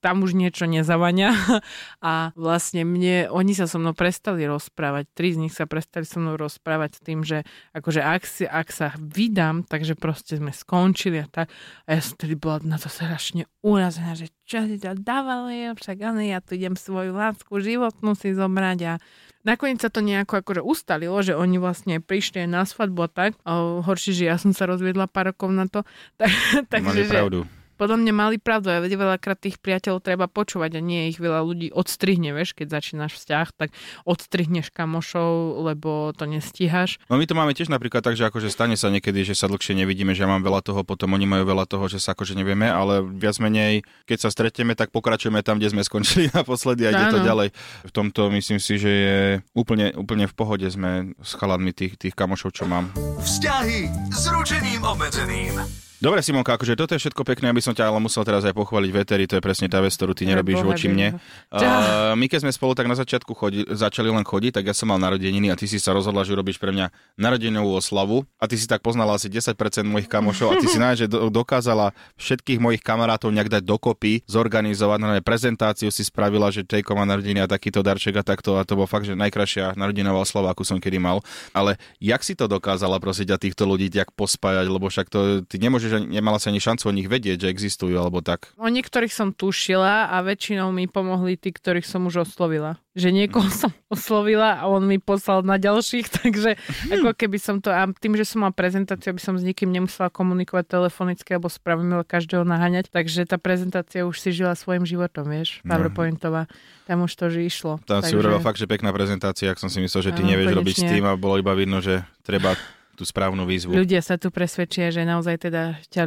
tam 0.00 0.24
už 0.24 0.32
niečo 0.32 0.64
nezavania 0.64 1.36
a 2.04 2.32
vlastne 2.34 2.82
mne, 2.88 3.28
oni 3.28 3.52
sa 3.52 3.68
so 3.68 3.76
mnou 3.76 3.92
prestali 3.92 4.48
rozprávať, 4.48 5.06
tri 5.12 5.36
z 5.36 5.46
nich 5.46 5.54
sa 5.54 5.68
prestali 5.68 6.08
so 6.08 6.18
mnou 6.18 6.40
rozprávať 6.40 6.90
s 6.96 7.00
tým, 7.00 7.20
že 7.22 7.44
akože 7.76 8.00
ak, 8.00 8.22
si, 8.24 8.44
ak 8.48 8.68
sa 8.72 8.96
vydám, 8.96 9.68
takže 9.68 9.94
proste 9.94 10.40
sme 10.40 10.50
skončili 10.50 11.22
a 11.22 11.28
tak 11.28 11.52
a 11.84 11.96
ja 11.96 12.00
som 12.00 12.16
tedy 12.16 12.34
bola 12.34 12.64
na 12.64 12.80
to 12.80 12.88
strašne 12.88 13.44
urazená, 13.60 14.16
že 14.16 14.32
čo 14.48 14.64
si 14.66 14.80
to 14.80 14.96
dávali, 14.96 15.68
však 15.76 15.96
ale 16.00 16.32
ja 16.32 16.40
tu 16.40 16.56
idem 16.56 16.74
svoju 16.74 17.12
lásku 17.14 17.52
životnú 17.60 18.16
si 18.16 18.32
zobrať 18.32 18.80
a 18.88 18.94
Nakoniec 19.40 19.80
sa 19.80 19.88
to 19.88 20.04
nejako 20.04 20.44
akože 20.44 20.60
ustalilo, 20.60 21.16
že 21.24 21.32
oni 21.32 21.56
vlastne 21.56 21.96
prišli 22.04 22.44
na 22.44 22.68
svadbu 22.68 23.00
a 23.00 23.08
tak. 23.08 23.32
O, 23.48 23.80
horšie, 23.80 24.12
že 24.12 24.24
ja 24.28 24.36
som 24.36 24.52
sa 24.52 24.68
rozviedla 24.68 25.08
pár 25.08 25.32
rokov 25.32 25.48
na 25.48 25.64
to. 25.64 25.80
Tak, 26.20 26.28
takže, 26.68 27.08
Mali 27.08 27.08
pravdu. 27.08 27.38
Podľa 27.80 27.96
mňa 27.96 28.12
mali 28.12 28.36
pravdu. 28.36 28.68
Ja 28.68 28.84
vedia, 28.84 29.00
veľakrát 29.00 29.40
tých 29.40 29.56
priateľov 29.56 30.04
treba 30.04 30.28
počúvať 30.28 30.76
a 30.76 30.84
nie 30.84 31.08
ich 31.08 31.16
veľa 31.16 31.40
ľudí 31.40 31.72
odstrihne, 31.72 32.36
vieš, 32.36 32.52
keď 32.52 32.76
začínaš 32.76 33.16
vzťah, 33.16 33.56
tak 33.56 33.72
odstrihneš 34.04 34.68
kamošov, 34.68 35.64
lebo 35.64 36.12
to 36.12 36.28
nestíhaš. 36.28 37.00
No 37.08 37.16
my 37.16 37.24
to 37.24 37.32
máme 37.32 37.56
tiež 37.56 37.72
napríklad 37.72 38.04
tak, 38.04 38.20
že 38.20 38.28
akože 38.28 38.52
stane 38.52 38.76
sa 38.76 38.92
niekedy, 38.92 39.24
že 39.24 39.32
sa 39.32 39.48
dlhšie 39.48 39.72
nevidíme, 39.72 40.12
že 40.12 40.22
ja 40.22 40.28
mám 40.28 40.44
veľa 40.44 40.60
toho, 40.60 40.84
potom 40.84 41.16
oni 41.16 41.24
majú 41.24 41.48
veľa 41.48 41.64
toho, 41.64 41.88
že 41.88 42.04
sa 42.04 42.12
akože 42.12 42.36
nevieme, 42.36 42.68
ale 42.68 43.00
viac 43.00 43.40
menej, 43.40 43.80
keď 44.04 44.18
sa 44.18 44.30
stretneme, 44.30 44.76
tak 44.76 44.92
pokračujeme 44.92 45.40
tam, 45.40 45.56
kde 45.56 45.72
sme 45.72 45.80
skončili 45.80 46.28
naposledy 46.36 46.84
a 46.84 46.92
ide 46.92 47.06
to 47.08 47.24
ďalej. 47.24 47.48
V 47.88 47.92
tomto 47.96 48.28
myslím 48.28 48.60
si, 48.60 48.76
že 48.76 48.92
je 48.92 49.18
úplne, 49.56 49.96
úplne 49.96 50.28
v 50.28 50.36
pohode 50.36 50.68
sme 50.68 51.16
s 51.16 51.32
chaladmi 51.32 51.72
tých, 51.72 51.96
tých 51.96 52.12
kamošov, 52.12 52.52
čo 52.52 52.68
mám. 52.68 52.92
Vzťahy 53.24 54.12
s 54.12 54.28
ručením 54.28 54.84
obmedzeným. 54.84 55.88
Dobre, 56.00 56.24
Simonka, 56.24 56.56
akože 56.56 56.80
toto 56.80 56.96
je 56.96 57.00
všetko 57.04 57.28
pekné, 57.28 57.52
aby 57.52 57.60
som 57.60 57.76
ťa 57.76 57.92
ale 57.92 58.00
musel 58.00 58.24
teraz 58.24 58.40
aj 58.48 58.56
pochváliť 58.56 58.88
veteri, 58.88 59.28
to 59.28 59.36
je 59.36 59.44
presne 59.44 59.68
tá 59.68 59.84
vec, 59.84 59.92
ktorú 59.92 60.16
ty 60.16 60.24
nerobíš 60.24 60.64
voči 60.64 60.88
mne. 60.88 61.20
Uh, 61.52 62.16
my 62.16 62.24
keď 62.24 62.48
sme 62.48 62.56
spolu 62.56 62.72
tak 62.72 62.88
na 62.88 62.96
začiatku 62.96 63.36
chodí, 63.36 63.68
začali 63.68 64.08
len 64.08 64.24
chodiť, 64.24 64.56
tak 64.56 64.64
ja 64.64 64.72
som 64.72 64.88
mal 64.88 64.96
narodeniny 64.96 65.52
a 65.52 65.60
ty 65.60 65.68
si 65.68 65.76
sa 65.76 65.92
rozhodla, 65.92 66.24
že 66.24 66.32
robíš 66.32 66.56
pre 66.56 66.72
mňa 66.72 66.88
narodenovú 67.20 67.76
oslavu. 67.76 68.24
A 68.40 68.48
ty 68.48 68.56
si 68.56 68.64
tak 68.64 68.80
poznala 68.80 69.20
asi 69.20 69.28
10% 69.28 69.52
mojich 69.84 70.08
kamošov 70.08 70.48
a 70.48 70.54
ty 70.56 70.72
si 70.72 70.80
nájde, 70.82 71.04
že 71.04 71.06
dokázala 71.12 71.92
všetkých 72.16 72.64
mojich 72.64 72.80
kamarátov 72.80 73.28
nejak 73.36 73.60
dať 73.60 73.62
dokopy, 73.68 74.24
zorganizovať, 74.24 74.98
na 75.04 75.20
prezentáciu 75.20 75.92
si 75.92 76.00
spravila, 76.00 76.48
že 76.48 76.64
Tejko 76.64 76.96
má 76.96 77.04
narodeniny 77.04 77.44
a 77.44 77.48
takýto 77.50 77.84
darček 77.84 78.16
a 78.16 78.24
takto. 78.24 78.56
A 78.56 78.64
to 78.64 78.72
bol 78.72 78.88
fakt, 78.88 79.04
že 79.04 79.12
najkrajšia 79.12 79.76
narodenová 79.76 80.24
oslava, 80.24 80.48
akú 80.48 80.64
som 80.64 80.80
kedy 80.80 80.96
mal. 80.96 81.20
Ale 81.52 81.76
jak 82.00 82.24
si 82.24 82.32
to 82.32 82.48
dokázala 82.48 82.96
prosiť 82.96 83.36
a 83.36 83.36
týchto 83.36 83.68
ľudí 83.68 83.92
tak 83.92 84.16
pospájať, 84.16 84.64
lebo 84.64 84.88
však 84.88 85.12
to 85.12 85.44
ty 85.44 85.60
nemôžeš 85.60 85.89
že 85.90 85.98
nemala 85.98 86.38
sa 86.38 86.54
ani 86.54 86.62
šancu 86.62 86.86
o 86.86 86.96
nich 86.96 87.10
vedieť, 87.10 87.44
že 87.44 87.52
existujú 87.52 87.98
alebo 87.98 88.22
tak. 88.22 88.54
O 88.56 88.70
niektorých 88.70 89.10
som 89.10 89.34
tušila 89.34 90.08
a 90.08 90.16
väčšinou 90.22 90.70
mi 90.70 90.86
pomohli 90.86 91.34
tí, 91.34 91.50
ktorých 91.50 91.84
som 91.84 92.06
už 92.06 92.24
oslovila. 92.24 92.78
Že 92.94 93.14
niekoho 93.14 93.46
mm. 93.46 93.54
som 93.54 93.70
oslovila 93.90 94.58
a 94.58 94.66
on 94.66 94.86
mi 94.86 95.02
poslal 95.02 95.42
na 95.42 95.58
ďalších, 95.58 96.06
takže 96.22 96.56
ako 96.90 97.14
keby 97.14 97.38
som 97.42 97.58
to, 97.58 97.74
a 97.74 97.90
tým, 97.90 98.14
že 98.14 98.24
som 98.26 98.46
mal 98.46 98.54
prezentáciu, 98.54 99.10
aby 99.10 99.22
som 99.22 99.34
s 99.34 99.42
nikým 99.42 99.70
nemusela 99.70 100.08
komunikovať 100.08 100.64
telefonicky 100.70 101.34
alebo 101.34 101.50
spravím 101.50 102.02
každého 102.06 102.46
naháňať, 102.46 102.88
takže 102.94 103.26
tá 103.26 103.36
prezentácia 103.36 104.06
už 104.06 104.16
si 104.18 104.30
žila 104.30 104.54
svojim 104.54 104.86
životom, 104.86 105.26
vieš, 105.26 105.60
no. 105.66 105.74
PowerPointová. 105.74 106.46
Tam 106.86 107.06
už 107.06 107.12
to 107.14 107.30
že 107.30 107.46
išlo. 107.46 107.78
Tam 107.86 108.02
takže... 108.02 108.10
si 108.10 108.18
urobila 108.18 108.42
fakt, 108.42 108.58
že 108.58 108.66
pekná 108.66 108.90
prezentácia, 108.90 109.54
ak 109.54 109.62
som 109.62 109.70
si 109.70 109.78
myslel, 109.78 110.10
že 110.10 110.12
ty 110.14 110.22
nevieš 110.26 110.50
konečne. 110.50 110.60
robiť 110.62 110.76
s 110.76 110.84
tým 110.90 111.04
a 111.06 111.14
bolo 111.14 111.38
iba 111.38 111.54
vidno, 111.54 111.78
že 111.78 112.02
treba 112.26 112.58
tú 113.00 113.08
správnu 113.08 113.48
výzvu. 113.48 113.72
Ľudia 113.72 114.04
sa 114.04 114.20
tu 114.20 114.28
presvedčia, 114.28 114.92
že 114.92 115.08
naozaj 115.08 115.48
teda 115.48 115.80
ťa 115.88 116.02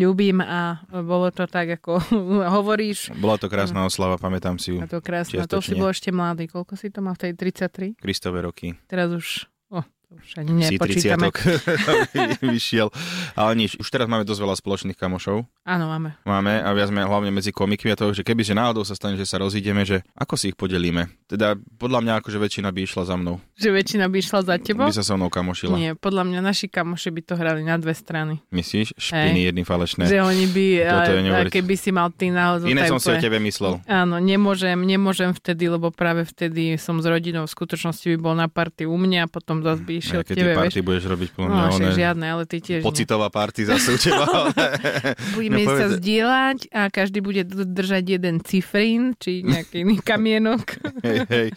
ľúbim 0.00 0.40
a 0.40 0.80
bolo 0.88 1.28
to 1.28 1.44
tak, 1.44 1.76
ako 1.76 2.00
hovoríš. 2.56 3.12
Bola 3.20 3.36
to 3.36 3.52
krásna 3.52 3.84
oslava, 3.84 4.16
pamätám 4.16 4.56
si 4.56 4.72
ju. 4.72 4.80
A 4.80 4.88
to 4.88 5.04
krásne. 5.04 5.44
To 5.44 5.60
si 5.60 5.76
bol 5.76 5.92
ešte 5.92 6.08
mladý. 6.08 6.48
Koľko 6.48 6.80
si 6.80 6.88
to 6.88 7.04
mal 7.04 7.12
v 7.20 7.28
tej 7.28 7.32
33? 7.60 8.00
Kristové 8.00 8.40
roky. 8.40 8.72
Teraz 8.88 9.12
už 9.12 9.44
už 10.08 10.40
ani 10.40 10.72
nepočítame. 10.72 11.28
vyšiel. 12.40 12.88
Ale 13.36 13.52
nič, 13.60 13.76
už 13.76 13.88
teraz 13.92 14.08
máme 14.08 14.24
dosť 14.24 14.40
veľa 14.40 14.56
spoločných 14.56 14.96
kamošov. 14.96 15.44
Áno, 15.68 15.84
máme. 15.84 16.16
Máme 16.24 16.64
a 16.64 16.72
viac 16.72 16.88
sme 16.88 17.04
hlavne 17.04 17.28
medzi 17.28 17.52
komikmi 17.52 17.92
a 17.92 17.96
to, 18.00 18.16
že 18.16 18.24
keby 18.24 18.40
že 18.40 18.56
náhodou 18.56 18.88
sa 18.88 18.96
stane, 18.96 19.20
že 19.20 19.28
sa 19.28 19.36
rozídeme, 19.36 19.84
že 19.84 20.00
ako 20.16 20.40
si 20.40 20.48
ich 20.48 20.56
podelíme. 20.56 21.12
Teda 21.28 21.60
podľa 21.76 22.00
mňa 22.00 22.12
akože 22.24 22.40
väčšina 22.40 22.72
by 22.72 22.80
išla 22.88 23.04
za 23.04 23.20
mnou. 23.20 23.36
Že 23.60 23.68
väčšina 23.68 24.04
by 24.08 24.16
išla 24.16 24.40
za 24.48 24.56
tebou? 24.56 24.88
By 24.88 24.96
sa 24.96 25.04
so 25.04 25.20
mnou 25.20 25.28
kamošila. 25.28 25.76
Nie, 25.76 25.92
podľa 25.92 26.24
mňa 26.24 26.40
naši 26.40 26.72
kamoši 26.72 27.12
by 27.12 27.20
to 27.28 27.34
hrali 27.36 27.60
na 27.60 27.76
dve 27.76 27.92
strany. 27.92 28.40
Myslíš? 28.48 28.96
Špiny 28.96 29.52
jedny 29.52 29.68
falešné. 29.68 30.08
Že 30.08 30.24
oni 30.24 30.46
by, 30.48 30.66
a, 30.88 30.96
keby 31.52 31.74
si 31.76 31.92
mal 31.92 32.08
ty 32.16 32.32
náhodou... 32.32 32.64
Iné 32.64 32.88
som 32.88 32.96
si 32.96 33.12
o 33.12 33.20
tebe 33.20 33.36
myslel. 33.44 33.84
Áno, 33.84 34.16
nemôžem, 34.16 34.80
nemôžem 34.88 35.36
vtedy, 35.36 35.68
lebo 35.68 35.92
práve 35.92 36.24
vtedy 36.24 36.80
som 36.80 36.96
s 36.96 37.04
rodinou 37.04 37.44
v 37.44 37.52
skutočnosti 37.52 38.08
by 38.08 38.16
bol 38.16 38.32
na 38.32 38.48
party 38.48 38.88
u 38.88 38.96
mňa, 38.96 39.28
potom 39.28 39.60
zase 39.60 39.84
by 39.84 39.97
išiel 40.00 40.24
k 40.24 40.32
tebe, 40.32 40.56
party 40.56 40.80
budeš 40.80 41.04
robiť 41.12 41.28
mňa 41.36 41.64
no, 41.76 41.92
žiadne, 41.92 42.26
ale 42.26 42.44
ty 42.48 42.64
tiež 42.64 42.80
pocitové 42.80 43.18
Halloweenová 43.18 43.30
party 43.30 43.66
zase 43.66 43.88
u 43.94 43.98
teba. 43.98 44.24
Budeme 45.36 45.62
no, 45.66 45.74
sa 45.74 45.86
zdieľať 45.98 46.58
a 46.70 46.80
každý 46.86 47.18
bude 47.18 47.42
držať 47.44 48.04
jeden 48.06 48.38
cifrín, 48.46 49.18
či 49.18 49.42
nejaký 49.42 49.82
iný 49.82 49.98
kamienok. 50.10 50.78
hej, 51.02 51.18
hej. 51.26 51.48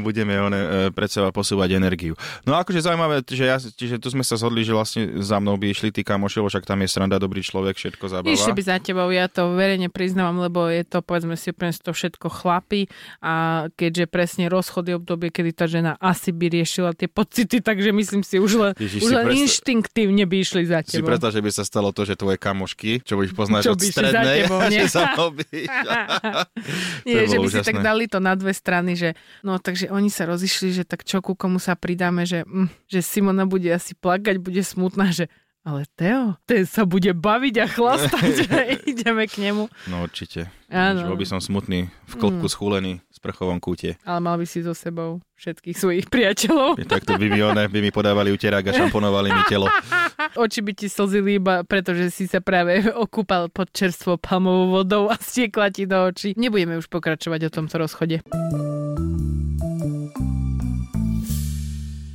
Budeme 0.00 0.40
one, 0.40 0.56
e, 0.56 0.66
pred 0.90 1.12
seba 1.12 1.28
posúvať 1.30 1.76
energiu. 1.76 2.16
No 2.48 2.56
akože 2.56 2.80
zaujímavé, 2.80 3.20
že 3.28 3.44
ja, 3.44 3.60
čiže 3.60 4.00
tu 4.00 4.08
sme 4.08 4.24
sa 4.24 4.40
zhodli, 4.40 4.64
že 4.64 4.72
vlastne 4.72 5.20
za 5.20 5.36
mnou 5.36 5.60
by 5.60 5.68
išli 5.68 5.92
tí 5.92 6.00
kamoši, 6.00 6.40
však 6.40 6.64
tam 6.64 6.80
je 6.80 6.88
sranda, 6.88 7.20
dobrý 7.20 7.44
človek, 7.44 7.76
všetko 7.76 8.04
zabáva. 8.08 8.32
Išli 8.32 8.52
by 8.56 8.62
za 8.64 8.76
tebou, 8.80 9.08
ja 9.12 9.28
to 9.28 9.52
verejne 9.52 9.92
priznávam, 9.92 10.40
lebo 10.40 10.68
je 10.72 10.82
to, 10.86 11.04
povedzme 11.04 11.36
si, 11.36 11.52
úplne 11.52 11.76
to 11.76 11.92
všetko 11.92 12.28
chlapy 12.32 12.88
a 13.20 13.66
keďže 13.76 14.08
presne 14.08 14.44
rozchody 14.48 14.96
obdobie, 14.96 15.28
kedy 15.28 15.50
tá 15.52 15.66
žena 15.68 15.98
asi 16.00 16.32
by 16.32 16.48
riešila 16.48 16.96
tie 16.96 17.10
pocity, 17.10 17.60
takže 17.66 17.90
myslím 17.90 18.22
si, 18.22 18.38
už 18.38 18.52
len, 18.54 18.72
Ježiš, 18.78 19.02
už 19.02 19.10
len 19.10 19.26
predstav... 19.26 19.42
inštinktívne 19.42 20.24
by 20.30 20.36
išli 20.38 20.62
za 20.70 20.86
tebou. 20.86 21.02
Si 21.02 21.10
predstav, 21.10 21.30
že 21.34 21.42
by 21.42 21.50
sa 21.50 21.64
stalo 21.66 21.90
to, 21.90 22.06
že 22.06 22.14
tvoje 22.14 22.38
kamošky, 22.38 23.02
čo 23.02 23.18
ich 23.26 23.34
poznáš 23.34 23.66
čo 23.66 23.74
od 23.74 23.82
strednej, 23.82 24.38
tebou, 24.46 24.62
že 24.70 24.86
sa 24.86 25.10
Nie, 27.08 27.26
že 27.26 27.42
by 27.42 27.46
úžasné. 27.50 27.66
si 27.66 27.66
tak 27.66 27.82
dali 27.82 28.06
to 28.06 28.22
na 28.22 28.38
dve 28.38 28.54
strany, 28.54 28.94
že 28.94 29.18
no 29.42 29.58
takže 29.58 29.90
oni 29.90 30.06
sa 30.06 30.30
rozišli, 30.30 30.70
že 30.70 30.86
tak 30.86 31.02
čo 31.02 31.18
ku 31.18 31.34
komu 31.34 31.58
sa 31.58 31.74
pridáme, 31.74 32.22
že, 32.22 32.46
mm, 32.46 32.86
že 32.86 33.02
Simona 33.02 33.42
bude 33.42 33.66
asi 33.74 33.98
plakať, 33.98 34.38
bude 34.38 34.62
smutná, 34.62 35.10
že 35.10 35.26
ale 35.66 35.82
Teo, 35.98 36.38
ten 36.46 36.62
sa 36.62 36.86
bude 36.86 37.10
baviť 37.10 37.54
a 37.58 37.66
chlastať, 37.66 38.30
že 38.46 38.58
ideme 38.86 39.26
k 39.26 39.50
nemu. 39.50 39.66
No 39.90 40.06
určite. 40.06 40.46
Áno. 40.70 41.10
Bol 41.10 41.18
by 41.18 41.26
som 41.26 41.42
smutný, 41.42 41.90
v 42.06 42.14
klopku 42.14 42.46
mm. 42.46 42.52
schúlený, 42.54 42.92
v 43.02 43.14
sprchovom 43.18 43.58
kúte. 43.58 43.98
Ale 44.06 44.22
mal 44.22 44.38
by 44.38 44.46
si 44.46 44.62
so 44.62 44.78
sebou 44.78 45.18
všetkých 45.34 45.74
svojich 45.74 46.06
priateľov. 46.06 46.78
Takto 46.86 47.18
by 47.18 47.26
mi, 47.26 47.42
one, 47.42 47.66
by 47.66 47.78
mi 47.82 47.90
podávali 47.90 48.30
uterák 48.30 48.62
a 48.70 48.72
šamponovali 48.78 49.34
mi 49.34 49.42
telo. 49.50 49.66
Oči 50.42 50.62
by 50.62 50.72
ti 50.72 50.86
slzili 50.86 51.42
iba 51.42 51.66
pretože 51.66 52.14
si 52.14 52.30
sa 52.30 52.38
práve 52.38 52.86
okúpal 53.04 53.50
pod 53.50 53.74
čerstvo 53.74 54.22
palmovou 54.22 54.80
vodou 54.80 55.10
a 55.10 55.18
stiekla 55.18 55.74
ti 55.74 55.90
do 55.90 55.98
očí. 55.98 56.38
Nebudeme 56.38 56.78
už 56.78 56.86
pokračovať 56.86 57.50
o 57.50 57.50
tomto 57.50 57.74
rozchode. 57.82 58.22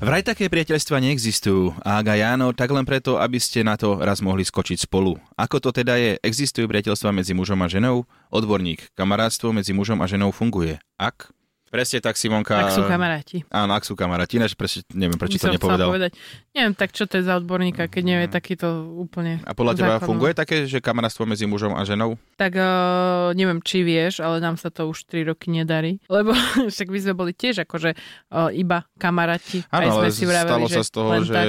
Vraj 0.01 0.25
také 0.25 0.49
priateľstva 0.49 0.97
neexistujú 0.97 1.77
a 1.85 2.01
ak 2.01 2.17
aj 2.17 2.33
áno, 2.33 2.49
tak 2.57 2.73
len 2.73 2.81
preto, 2.89 3.21
aby 3.21 3.37
ste 3.37 3.61
na 3.61 3.77
to 3.77 4.01
raz 4.01 4.17
mohli 4.17 4.41
skočiť 4.41 4.89
spolu. 4.89 5.13
Ako 5.37 5.61
to 5.61 5.69
teda 5.69 5.93
je? 5.93 6.17
Existujú 6.25 6.65
priateľstva 6.65 7.13
medzi 7.13 7.37
mužom 7.37 7.61
a 7.61 7.69
ženou? 7.69 8.09
Odborník, 8.33 8.89
kamarátstvo 8.97 9.53
medzi 9.53 9.77
mužom 9.77 10.01
a 10.01 10.09
ženou 10.09 10.33
funguje. 10.33 10.81
Ak? 10.97 11.29
Presne 11.71 12.03
tak, 12.03 12.19
Simonka. 12.19 12.67
Ak 12.67 12.75
sú 12.75 12.83
kamaráti. 12.83 13.47
Áno, 13.47 13.71
ak 13.71 13.87
sú 13.87 13.95
kamaráti. 13.95 14.35
Ináč 14.35 14.59
presne, 14.59 14.83
neviem, 14.91 15.15
prečo 15.15 15.39
to 15.39 15.55
nepovedal. 15.55 15.87
Povedať. 15.87 16.11
Neviem, 16.51 16.75
tak 16.75 16.91
čo 16.91 17.07
to 17.07 17.15
je 17.15 17.23
za 17.23 17.39
odborníka, 17.39 17.87
keď 17.87 18.03
nevie 18.03 18.27
mm. 18.27 18.35
takýto 18.35 18.67
úplne 18.99 19.39
A 19.47 19.55
podľa 19.55 19.79
teba 19.79 19.95
základnú. 19.95 20.09
funguje 20.11 20.33
také, 20.35 20.67
že 20.67 20.83
kamarátstvo 20.83 21.23
medzi 21.23 21.47
mužom 21.47 21.71
a 21.71 21.87
ženou? 21.87 22.19
Tak 22.35 22.59
uh, 22.59 23.31
neviem, 23.39 23.63
či 23.63 23.87
vieš, 23.87 24.19
ale 24.19 24.43
nám 24.43 24.59
sa 24.59 24.67
to 24.67 24.91
už 24.91 25.07
3 25.07 25.31
roky 25.31 25.47
nedarí. 25.47 26.03
Lebo 26.11 26.35
však 26.67 26.91
my 26.91 26.99
sme 26.99 27.13
boli 27.15 27.31
tiež 27.31 27.63
akože 27.63 27.95
uh, 27.95 28.51
iba 28.51 28.83
kamaráti. 28.99 29.63
Áno, 29.71 30.03
ale 30.03 30.11
si 30.11 30.27
vraveli, 30.27 30.51
stalo 30.51 30.67
sa 30.67 30.83
z 30.83 30.91
toho, 30.91 31.11
že... 31.23 31.31
Tak. 31.31 31.45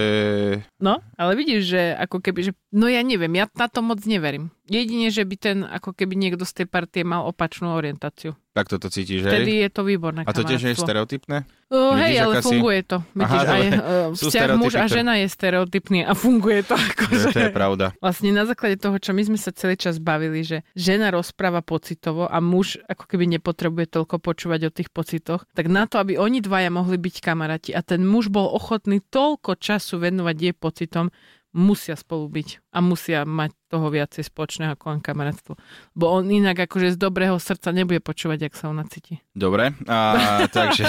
No, 0.78 1.02
ale 1.18 1.32
vidíš, 1.34 1.62
že 1.66 1.82
ako 1.98 2.22
keby, 2.22 2.40
že... 2.46 2.52
No 2.70 2.86
ja 2.86 3.02
neviem, 3.02 3.34
ja 3.34 3.50
na 3.58 3.66
to 3.66 3.82
moc 3.82 3.98
neverím. 4.06 4.54
Jedine, 4.72 5.12
že 5.12 5.28
by 5.28 5.36
ten, 5.36 5.58
ako 5.68 5.92
keby 5.92 6.16
niekto 6.16 6.48
z 6.48 6.64
tej 6.64 6.66
partie 6.72 7.04
mal 7.04 7.28
opačnú 7.28 7.76
orientáciu. 7.76 8.32
Tak 8.52 8.68
toto 8.68 8.88
cítiš, 8.88 9.24
že? 9.24 9.32
Vtedy 9.32 9.64
je 9.64 9.70
to 9.72 9.80
výborné 9.84 10.28
A 10.28 10.32
to 10.32 10.44
tiež 10.44 10.60
je 10.60 10.76
stereotypné? 10.76 11.48
Uh, 11.72 11.96
hej, 11.96 12.20
ale 12.20 12.44
funguje 12.44 12.84
to. 12.84 13.00
Vidíš, 13.16 13.42
Aha, 13.48 13.52
aj 13.52 13.62
uh, 13.72 13.80
vzťah 14.12 14.48
muž 14.60 14.72
a 14.76 14.84
žena 14.92 15.16
je 15.20 15.28
stereotypný 15.28 16.04
a 16.04 16.12
funguje 16.12 16.60
to. 16.64 16.76
Ako, 16.76 17.04
že... 17.20 17.28
To 17.32 17.40
je 17.48 17.52
pravda. 17.52 17.96
Vlastne 18.00 18.32
na 18.32 18.44
základe 18.44 18.76
toho, 18.76 18.96
čo 19.00 19.16
my 19.16 19.24
sme 19.24 19.38
sa 19.40 19.56
celý 19.56 19.80
čas 19.80 19.96
bavili, 19.96 20.44
že 20.44 20.68
žena 20.76 21.08
rozpráva 21.08 21.64
pocitovo 21.64 22.28
a 22.28 22.40
muž 22.44 22.76
ako 22.88 23.08
keby 23.08 23.24
nepotrebuje 23.40 23.88
toľko 23.88 24.20
počúvať 24.20 24.60
o 24.68 24.74
tých 24.74 24.92
pocitoch, 24.92 25.48
tak 25.56 25.72
na 25.72 25.88
to, 25.88 25.96
aby 26.00 26.20
oni 26.20 26.44
dvaja 26.44 26.68
mohli 26.68 27.00
byť 27.00 27.24
kamaráti 27.24 27.72
a 27.72 27.80
ten 27.80 28.04
muž 28.04 28.28
bol 28.28 28.52
ochotný 28.52 29.00
toľko 29.00 29.56
času 29.56 29.96
venovať 29.96 30.36
jej 30.36 30.54
pocitom, 30.56 31.08
musia 31.52 31.96
spolu 31.96 32.28
byť 32.32 32.48
a 32.72 32.78
musia 32.80 33.24
mať 33.28 33.52
toho 33.72 33.88
viacej 33.88 34.28
spoločného 34.28 34.76
ako 34.76 34.84
len 34.92 35.00
kamarátstvo. 35.00 35.56
Bo 35.96 36.12
on 36.12 36.28
inak 36.28 36.68
akože 36.68 36.92
z 36.92 36.98
dobrého 37.00 37.40
srdca 37.40 37.72
nebude 37.72 38.04
počúvať, 38.04 38.52
ak 38.52 38.52
sa 38.52 38.68
ona 38.68 38.84
cíti. 38.84 39.24
Dobre, 39.32 39.72
a 39.88 39.98
takže 40.52 40.84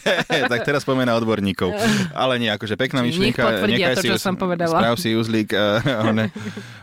tak 0.52 0.60
teraz 0.68 0.84
poďme 0.84 1.08
na 1.08 1.16
odborníkov. 1.16 1.72
Ale 2.12 2.36
nie, 2.36 2.52
akože 2.52 2.76
pekná 2.76 3.00
myšlienka. 3.00 3.64
Nech 3.64 3.96
to, 3.96 4.04
si 4.04 4.12
čo 4.12 4.20
som 4.20 4.36
povedala. 4.36 4.84
Sprav 4.84 5.00
si 5.00 5.16
uzlík. 5.16 5.56
Uh, 5.56 6.28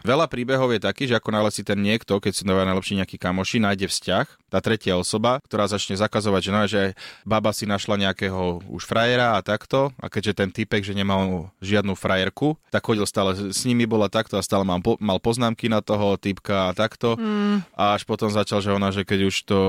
Veľa 0.02 0.26
príbehov 0.26 0.74
je 0.74 0.82
taký, 0.82 1.06
že 1.06 1.16
ako 1.22 1.30
náhle 1.30 1.54
si 1.54 1.62
ten 1.62 1.78
niekto, 1.78 2.18
keď 2.18 2.34
sú 2.34 2.44
najlepší 2.50 2.98
nejaký 2.98 3.22
kamoši, 3.22 3.62
nájde 3.62 3.88
vzťah, 3.88 4.26
tá 4.50 4.60
tretia 4.60 4.98
osoba, 4.98 5.40
ktorá 5.46 5.70
začne 5.70 5.96
zakazovať, 5.96 6.42
že, 6.44 6.52
no, 6.52 6.62
že 6.66 6.82
baba 7.24 7.54
si 7.54 7.70
našla 7.70 7.96
nejakého 8.10 8.66
už 8.68 8.84
frajera 8.84 9.38
a 9.38 9.46
takto, 9.46 9.94
a 10.02 10.10
keďže 10.10 10.34
ten 10.44 10.50
typek, 10.52 10.82
že 10.84 10.98
nemal 10.98 11.54
žiadnu 11.64 11.96
frajerku, 11.96 12.60
tak 12.74 12.84
chodil 12.84 13.08
stále 13.08 13.34
s 13.34 13.62
nimi, 13.64 13.88
bola 13.88 14.12
takto 14.12 14.36
a 14.36 14.44
stále 14.44 14.68
mal, 14.68 14.84
mal 15.00 15.18
poznámky 15.44 15.68
na 15.68 15.84
toho 15.84 16.16
typka 16.16 16.72
a 16.72 16.72
takto. 16.72 17.20
Mm. 17.20 17.68
A 17.76 18.00
až 18.00 18.08
potom 18.08 18.32
začal, 18.32 18.64
že 18.64 18.72
ona, 18.72 18.96
že 18.96 19.04
keď 19.04 19.20
už 19.28 19.36
to 19.44 19.60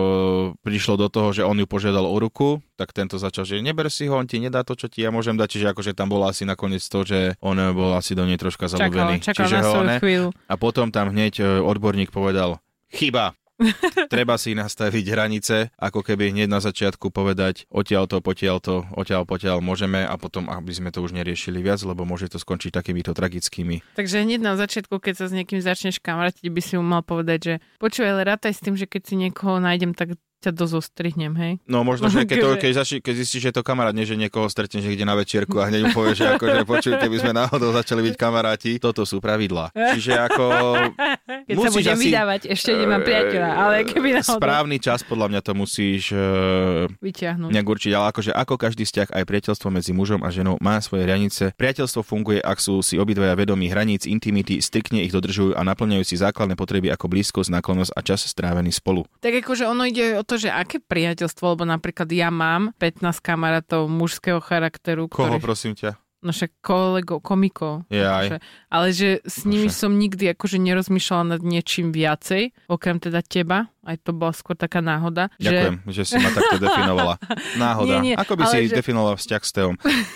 prišlo 0.62 0.94
do 0.94 1.10
toho, 1.10 1.34
že 1.34 1.42
on 1.42 1.58
ju 1.58 1.66
požiadal 1.66 2.06
o 2.06 2.14
ruku, 2.22 2.62
tak 2.78 2.94
tento 2.94 3.18
začal, 3.18 3.42
že 3.42 3.58
neber 3.58 3.90
si 3.90 4.06
ho, 4.06 4.14
on 4.14 4.30
ti 4.30 4.38
nedá 4.38 4.62
to, 4.62 4.78
čo 4.78 4.86
ti 4.86 5.02
ja 5.02 5.10
môžem 5.10 5.34
dať. 5.34 5.58
Čiže 5.58 5.66
akože 5.74 5.92
tam 5.98 6.14
bolo 6.14 6.30
asi 6.30 6.46
nakoniec 6.46 6.86
to, 6.86 7.02
že 7.02 7.34
on 7.42 7.58
bol 7.74 7.98
asi 7.98 8.14
do 8.14 8.22
nej 8.22 8.38
troška 8.38 8.70
zalúbený. 8.70 9.18
Čakal, 9.18 9.34
čakal 9.34 9.46
Čiže 9.50 9.58
ho, 9.66 9.80
ne? 9.82 9.96
chvíľu. 9.98 10.28
A 10.46 10.54
potom 10.54 10.94
tam 10.94 11.10
hneď 11.10 11.42
e, 11.42 11.44
odborník 11.58 12.14
povedal, 12.14 12.62
chyba, 12.94 13.34
Treba 14.14 14.34
si 14.34 14.52
nastaviť 14.58 15.04
hranice, 15.14 15.56
ako 15.78 16.02
keby 16.02 16.34
hneď 16.34 16.48
na 16.50 16.58
začiatku 16.58 17.14
povedať 17.14 17.70
odtiaľ 17.70 18.10
to, 18.10 18.18
potiaľ 18.18 18.58
to, 18.58 18.82
odtiaľ 18.94 19.22
potiaľ 19.22 19.62
môžeme 19.62 20.02
a 20.02 20.14
potom, 20.18 20.50
aby 20.50 20.72
sme 20.74 20.90
to 20.90 21.02
už 21.02 21.14
neriešili 21.14 21.62
viac, 21.62 21.78
lebo 21.86 22.02
môže 22.02 22.26
to 22.26 22.42
skončiť 22.42 22.74
takýmito 22.74 23.14
tragickými. 23.14 23.82
Takže 23.94 24.26
hneď 24.26 24.40
na 24.42 24.58
začiatku, 24.58 24.98
keď 24.98 25.14
sa 25.22 25.26
s 25.30 25.36
niekým 25.36 25.62
začneš 25.62 26.02
kamarátiť, 26.02 26.50
by 26.50 26.60
si 26.60 26.74
mu 26.74 26.84
mal 26.84 27.06
povedať, 27.06 27.38
že 27.38 27.54
počúvaj, 27.78 28.10
ale 28.10 28.22
rátaj 28.34 28.52
s 28.58 28.62
tým, 28.62 28.74
že 28.74 28.90
keď 28.90 29.02
si 29.06 29.14
niekoho 29.14 29.62
nájdem, 29.62 29.94
tak 29.94 30.18
ťa 30.44 30.52
dozostrihnem, 30.52 31.32
hej? 31.40 31.52
No 31.64 31.80
možno, 31.82 32.12
že 32.12 32.28
keď, 32.28 32.38
to, 32.38 32.48
keď, 32.60 32.72
zaši, 32.84 32.96
keď 33.00 33.14
zistíš, 33.24 33.40
že 33.40 33.48
je 33.50 33.56
to 33.56 33.64
kamarát, 33.64 33.96
nie 33.96 34.04
že 34.04 34.20
niekoho 34.20 34.46
stretneš 34.52 34.84
niekde 34.84 35.08
na 35.08 35.16
večierku 35.16 35.56
a 35.56 35.72
hneď 35.72 35.88
mu 35.88 35.90
povieš, 35.96 36.16
že 36.20 36.26
akože 36.36 36.60
počuj, 36.68 36.92
keby 37.00 37.16
sme 37.20 37.32
náhodou 37.32 37.72
začali 37.72 38.04
byť 38.12 38.14
kamaráti, 38.20 38.76
toto 38.76 39.08
sú 39.08 39.24
pravidlá. 39.24 39.72
Čiže 39.72 40.12
ako... 40.28 40.44
Keď 41.48 41.56
sa 41.60 41.70
budem 41.76 41.96
asi, 41.96 42.04
vydávať, 42.08 42.40
ešte 42.48 42.70
nemám 42.72 43.04
priateľa, 43.04 43.50
ale 43.52 43.76
keby 43.84 44.08
náhodou... 44.20 44.40
Správny 44.40 44.76
čas, 44.80 45.04
podľa 45.04 45.26
mňa 45.28 45.40
to 45.44 45.52
musíš 45.52 46.12
uh, 46.16 46.88
vyťahnuť. 47.04 47.52
Nejak 47.52 47.68
určiť, 47.68 47.92
ale 47.92 48.06
akože 48.12 48.32
ako 48.32 48.54
každý 48.56 48.88
vzťah, 48.88 49.08
aj 49.12 49.24
priateľstvo 49.28 49.68
medzi 49.68 49.92
mužom 49.92 50.24
a 50.24 50.32
ženou 50.32 50.56
má 50.64 50.80
svoje 50.80 51.04
hranice. 51.04 51.52
Priateľstvo 51.56 52.00
funguje, 52.00 52.40
ak 52.40 52.60
sú 52.60 52.80
si 52.80 52.96
obidvaja 52.96 53.36
vedomí 53.36 53.68
hraníc, 53.68 54.08
intimity, 54.08 54.64
striktne 54.64 55.04
ich 55.04 55.12
dodržujú 55.12 55.52
a 55.52 55.60
naplňajú 55.64 56.04
si 56.04 56.16
základné 56.16 56.56
potreby 56.56 56.88
ako 56.92 57.12
blízkosť, 57.12 57.52
náklonnosť 57.60 57.92
a 57.92 58.00
čas 58.00 58.24
strávený 58.24 58.72
spolu. 58.72 59.04
Tak 59.20 59.44
akože 59.44 59.68
ono 59.68 59.84
ide 59.84 60.16
o 60.16 60.24
to, 60.24 60.33
že 60.36 60.52
aké 60.52 60.78
priateľstvo, 60.78 61.56
lebo 61.56 61.64
napríklad 61.64 62.08
ja 62.12 62.28
mám 62.28 62.74
15 62.76 63.24
kamarátov 63.24 63.88
mužského 63.88 64.38
charakteru. 64.38 65.08
Koho 65.08 65.38
ktorých... 65.38 65.42
prosím 65.42 65.72
ťa? 65.74 66.03
No 66.24 66.32
však 66.32 66.64
kolego, 66.64 67.20
komikov. 67.20 67.84
Yeah, 67.92 68.40
ale 68.72 68.96
že 68.96 69.20
s 69.28 69.44
nimi 69.44 69.68
som 69.68 69.92
nikdy 69.92 70.32
akože 70.32 70.56
nerozmýšľala 70.56 71.36
nad 71.36 71.42
niečím 71.44 71.92
viacej, 71.92 72.56
okrem 72.64 72.96
teda 72.96 73.20
teba. 73.20 73.68
Aj 73.84 74.00
to 74.00 74.16
bola 74.16 74.32
skôr 74.32 74.56
taká 74.56 74.80
náhoda. 74.80 75.28
Ďakujem, 75.36 75.84
že, 75.92 75.92
že 75.92 76.02
si 76.08 76.16
ma 76.16 76.32
takto 76.32 76.56
definovala. 76.56 77.14
Náhoda. 77.60 77.84
Nie, 77.84 77.96
nie, 78.00 78.14
Ako 78.16 78.40
by 78.40 78.48
si 78.48 78.72
že... 78.72 78.80
definovala 78.80 79.20
vzťah 79.20 79.42
s 79.44 79.50
Teom? 79.52 79.74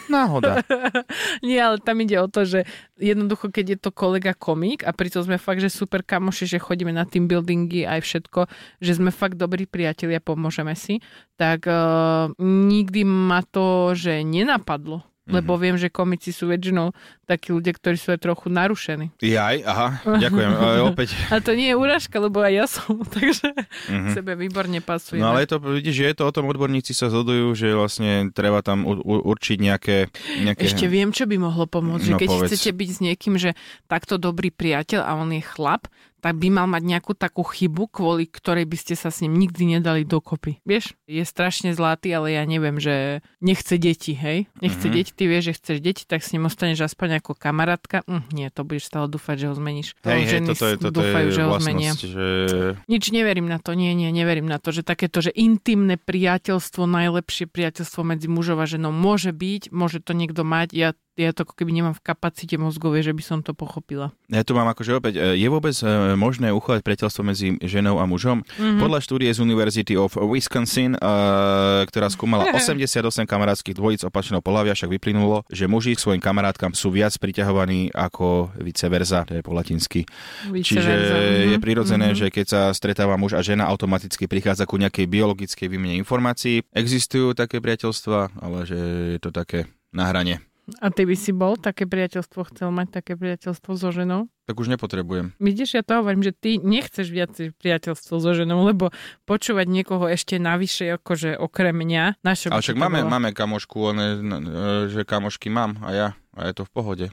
Náhoda. 0.09 0.65
nie, 1.47 1.61
ale 1.61 1.77
tam 1.77 2.01
ide 2.01 2.17
o 2.17 2.33
to, 2.33 2.49
že 2.49 2.65
jednoducho, 2.97 3.53
keď 3.53 3.77
je 3.77 3.79
to 3.85 3.91
kolega 3.93 4.33
komik 4.33 4.89
a 4.89 4.97
pritom 4.97 5.21
sme 5.21 5.37
fakt, 5.37 5.61
že 5.61 5.69
super 5.69 6.01
kamoši, 6.01 6.49
že 6.49 6.65
chodíme 6.65 6.97
na 6.97 7.05
team 7.05 7.29
buildingy 7.29 7.85
aj 7.85 8.01
všetko, 8.09 8.49
že 8.81 8.97
sme 8.97 9.13
fakt 9.13 9.37
dobrí 9.37 9.69
priatelia, 9.69 10.25
pomôžeme 10.25 10.73
si, 10.73 11.05
tak 11.37 11.69
uh, 11.69 12.33
nikdy 12.41 13.05
ma 13.05 13.45
to, 13.45 13.93
že 13.93 14.25
nenapadlo 14.25 15.05
lebo 15.29 15.55
mm-hmm. 15.55 15.63
viem, 15.63 15.77
že 15.77 15.89
komici 15.93 16.31
sú 16.33 16.49
väčšinou 16.49 16.97
takí 17.29 17.53
ľudia, 17.53 17.77
ktorí 17.77 17.97
sú 18.01 18.17
aj 18.17 18.21
trochu 18.25 18.49
narušení. 18.49 19.13
Jaj, 19.21 19.57
aha, 19.63 19.89
ďakujem. 20.05 20.51
Ale 20.65 20.77
opäť. 20.89 21.13
A 21.29 21.45
to 21.45 21.53
nie 21.53 21.71
je 21.71 21.77
úražka, 21.77 22.17
lebo 22.17 22.41
aj 22.41 22.53
ja 22.57 22.67
som, 22.67 23.05
takže 23.17 23.53
mm-hmm. 23.53 24.13
sebe 24.17 24.33
výborne 24.35 24.81
pasuje. 24.81 25.21
No 25.21 25.37
ale 25.37 25.45
je 25.45 25.53
to, 25.53 25.57
vidíš, 25.61 25.97
že 26.01 26.05
je 26.09 26.17
to 26.17 26.25
o 26.25 26.33
tom, 26.33 26.49
odborníci 26.49 26.97
sa 26.97 27.13
zhodujú, 27.13 27.53
že 27.53 27.77
vlastne 27.77 28.33
treba 28.33 28.65
tam 28.65 28.89
u, 28.89 28.97
u, 28.97 29.15
určiť 29.29 29.59
nejaké, 29.61 29.97
nejaké... 30.41 30.65
Ešte 30.65 30.89
viem, 30.89 31.13
čo 31.13 31.29
by 31.29 31.37
mohlo 31.37 31.69
pomôcť. 31.69 32.07
No, 32.09 32.09
že 32.17 32.21
keď 32.25 32.29
povedz. 32.33 32.49
chcete 32.49 32.71
byť 32.73 32.89
s 32.89 32.99
niekým, 33.05 33.35
že 33.37 33.53
takto 33.87 34.17
dobrý 34.17 34.49
priateľ 34.49 35.05
a 35.05 35.13
on 35.21 35.31
je 35.37 35.43
chlap, 35.45 35.87
tak 36.19 36.37
by 36.39 36.49
mal 36.51 36.67
mať 36.67 36.83
nejakú 36.83 37.15
takú 37.15 37.47
chybu, 37.47 37.91
kvôli 37.91 38.27
ktorej 38.27 38.67
by 38.67 38.77
ste 38.79 38.95
sa 38.99 39.15
s 39.15 39.23
ním 39.23 39.39
nikdy 39.39 39.79
nedali 39.79 40.03
dokopy. 40.03 40.59
Vieš, 40.67 40.99
je 41.07 41.23
strašne 41.23 41.71
zlatý, 41.73 42.11
ale 42.11 42.35
ja 42.35 42.43
neviem, 42.43 42.83
že 42.83 43.23
nechce 43.39 43.79
deti, 43.79 44.19
hej? 44.19 44.51
Nechce 44.59 44.87
mm-hmm. 44.87 44.97
deti, 44.99 45.13
ty 45.15 45.25
vieš, 45.31 45.45
že 45.51 45.55
chceš 45.63 45.79
deti, 45.79 46.03
tak 46.05 46.27
s 46.27 46.35
ním 46.35 46.51
ostaneš 46.51 46.91
aspoň 46.91 47.23
ako 47.23 47.39
kamarátka. 47.39 48.03
Hm, 48.05 48.27
nie, 48.35 48.51
to 48.51 48.67
budeš 48.67 48.91
stále 48.91 49.07
dúfať, 49.07 49.47
že 49.47 49.47
ho 49.51 49.55
zmeníš. 49.55 49.95
Hej, 50.03 50.23
hej, 50.27 50.41
toto 50.47 50.65
je, 50.67 50.75
toto 50.77 50.95
dúfajú, 51.03 51.29
je 51.31 51.35
že 51.35 51.43
ho 51.47 51.51
zmenia. 51.63 51.93
Že... 51.95 52.25
Nič 52.91 53.05
neverím 53.15 53.47
na 53.47 53.63
to, 53.63 53.79
nie, 53.79 53.95
nie, 53.95 54.11
neverím 54.11 54.51
na 54.51 54.59
to, 54.59 54.75
že 54.75 54.83
takéto, 54.83 55.23
že 55.23 55.31
intimné 55.33 55.97
priateľstvo, 55.97 56.85
najlepšie 56.85 57.47
priateľstvo 57.47 58.03
medzi 58.03 58.27
mužom 58.27 58.59
a 58.59 58.67
ženou 58.67 58.91
môže 58.91 59.31
byť, 59.31 59.71
môže 59.71 60.03
to 60.03 60.13
niekto 60.13 60.43
mať, 60.43 60.75
ja 60.75 60.91
ja 61.19 61.35
to 61.35 61.43
ako 61.43 61.59
keby 61.59 61.75
nemám 61.75 61.99
v 61.99 62.03
kapacite 62.07 62.55
mozgovej, 62.55 63.11
že 63.11 63.13
by 63.13 63.23
som 63.27 63.39
to 63.43 63.51
pochopila. 63.51 64.15
Ja 64.31 64.47
tu 64.47 64.55
mám 64.55 64.71
akože 64.71 64.95
opäť, 64.95 65.19
e, 65.19 65.35
je 65.35 65.49
vôbec 65.51 65.75
e, 65.83 66.15
možné 66.15 66.55
uchovať 66.55 66.87
priateľstvo 66.87 67.23
medzi 67.27 67.59
ženou 67.59 67.99
a 67.99 68.07
mužom? 68.07 68.47
Mm-hmm. 68.47 68.79
Podľa 68.79 68.99
štúdie 69.03 69.31
z 69.35 69.43
University 69.43 69.99
of 69.99 70.15
Wisconsin, 70.15 70.95
uh, 70.95 71.83
ktorá 71.91 72.07
skúmala 72.07 72.47
88 72.55 73.03
kamarátskych 73.27 73.75
dvojíc 73.75 74.07
opačného 74.07 74.39
pohľavia, 74.39 74.79
však 74.79 74.95
vyplynulo, 74.95 75.43
že 75.51 75.67
muži 75.67 75.99
k 75.99 76.03
svojim 76.07 76.23
kamarátkam 76.23 76.71
sú 76.73 76.95
viac 76.95 77.13
priťahovaní 77.19 77.91
ako 77.91 78.55
vice 78.63 78.87
versa, 78.87 79.27
to 79.27 79.35
je 79.35 79.43
po 79.43 79.51
latinsky. 79.51 80.07
Vice 80.55 80.79
Čiže 80.79 80.93
mm-hmm. 80.95 81.51
je 81.51 81.59
prirodzené, 81.59 82.07
mm-hmm. 82.15 82.23
že 82.23 82.27
keď 82.31 82.47
sa 82.47 82.63
stretáva 82.71 83.19
muž 83.19 83.35
a 83.35 83.43
žena, 83.43 83.67
automaticky 83.67 84.31
prichádza 84.31 84.71
ku 84.71 84.79
nejakej 84.79 85.11
biologickej 85.11 85.67
výmene 85.67 85.99
informácií. 85.99 86.63
Existujú 86.71 87.35
také 87.35 87.59
priateľstva, 87.59 88.39
ale 88.39 88.59
že 88.69 88.79
je 89.17 89.19
to 89.19 89.35
také 89.35 89.67
na 89.91 90.13
hrane. 90.13 90.48
A 90.85 90.93
ty 90.93 91.09
by 91.09 91.17
si 91.17 91.33
bol 91.33 91.57
také 91.57 91.89
priateľstvo, 91.89 92.53
chcel 92.53 92.69
mať 92.69 93.01
také 93.01 93.17
priateľstvo 93.17 93.73
so 93.73 93.89
ženou? 93.89 94.29
Tak 94.45 94.57
už 94.61 94.69
nepotrebujem. 94.73 95.33
Vidíš, 95.41 95.81
ja 95.81 95.83
to 95.85 96.01
hovorím, 96.01 96.25
že 96.25 96.33
ty 96.37 96.61
nechceš 96.61 97.09
viac 97.09 97.33
priateľstvo 97.37 98.21
so 98.21 98.33
ženou, 98.37 98.65
lebo 98.69 98.93
počúvať 99.25 99.65
niekoho 99.69 100.09
ešte 100.09 100.37
navyše, 100.37 101.01
akože 101.01 101.41
okrem 101.41 101.73
mňa. 101.73 102.21
Naše 102.21 102.53
Ale 102.53 102.61
však 102.61 102.81
máme, 102.81 103.01
máme 103.05 103.33
kamošku, 103.33 103.97
one, 103.97 104.07
že 104.93 105.09
kamošky 105.09 105.49
mám 105.49 105.81
a 105.85 105.91
ja. 105.93 106.09
A 106.37 106.53
je 106.53 106.61
to 106.61 106.63
v 106.69 106.73
pohode. 106.73 107.07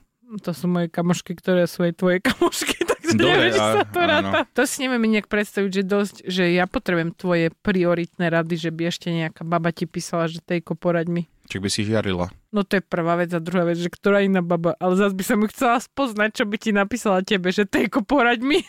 To 0.43 0.51
sú 0.51 0.65
moje 0.67 0.91
kamošky, 0.91 1.37
ktoré 1.37 1.67
sú 1.69 1.85
aj 1.87 1.95
tvoje 1.95 2.17
kamošky, 2.27 2.75
Dobre, 3.19 3.51
nevieš 3.51 3.55
sa 3.59 3.83
to 3.85 3.99
ráta. 4.01 4.39
To 4.55 4.61
si 4.65 4.85
nevieme 4.85 5.07
nejak 5.09 5.29
predstaviť, 5.29 5.71
že 5.71 5.83
dosť, 5.85 6.15
že 6.25 6.43
ja 6.53 6.65
potrebujem 6.65 7.13
tvoje 7.13 7.53
prioritné 7.61 8.29
rady, 8.31 8.55
že 8.57 8.69
by 8.73 8.89
ešte 8.89 9.13
nejaká 9.13 9.45
baba 9.45 9.69
ti 9.69 9.85
písala, 9.85 10.25
že 10.25 10.41
tejko 10.41 10.73
poraď 10.73 11.07
mi. 11.11 11.23
Či 11.45 11.61
by 11.61 11.69
si 11.69 11.85
žiarila. 11.85 12.33
No 12.49 12.65
to 12.65 12.81
je 12.81 12.83
prvá 12.83 13.21
vec 13.21 13.29
a 13.35 13.39
druhá 13.43 13.69
vec, 13.69 13.77
že 13.77 13.93
ktorá 13.93 14.25
iná 14.25 14.41
baba. 14.41 14.73
Ale 14.81 14.97
zase 14.97 15.13
by 15.13 15.23
som 15.25 15.37
ju 15.45 15.47
chcela 15.53 15.77
spoznať, 15.77 16.29
čo 16.41 16.43
by 16.49 16.57
ti 16.57 16.71
napísala 16.73 17.21
tebe, 17.21 17.53
že 17.53 17.69
tejko 17.69 18.01
poraď 18.01 18.41
mi. 18.41 18.65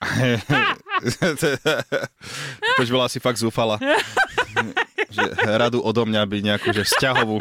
to 2.76 2.82
bola 2.88 3.08
asi 3.08 3.20
fakt 3.20 3.36
zúfala. 3.36 3.76
že 5.14 5.22
radu 5.44 5.80
odo 5.80 6.08
mňa 6.08 6.22
by 6.24 6.36
nejakú, 6.40 6.72
že 6.72 6.88
vzťahovú. 6.88 7.40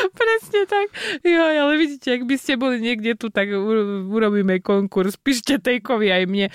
Presne 0.20 0.60
tak. 0.66 0.86
Jo, 1.24 1.42
ale 1.44 1.74
vidíte, 1.76 2.16
ak 2.16 2.22
by 2.26 2.36
ste 2.36 2.56
boli 2.56 2.80
niekde 2.80 3.16
tu, 3.16 3.28
tak 3.28 3.50
urobíme 4.10 4.60
konkurs. 4.62 5.16
Píšte 5.20 5.60
Tejkovi 5.60 6.08
aj 6.10 6.24
mne. 6.26 6.46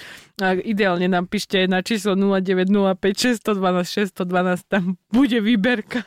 A 0.44 0.58
ideálne 0.60 1.08
nám 1.08 1.32
píšte 1.32 1.64
na 1.70 1.80
číslo 1.80 2.18
0905 2.20 3.00
612 3.48 4.16
612. 4.20 4.68
Tam 4.68 5.00
bude 5.10 5.40
výberka. 5.40 6.04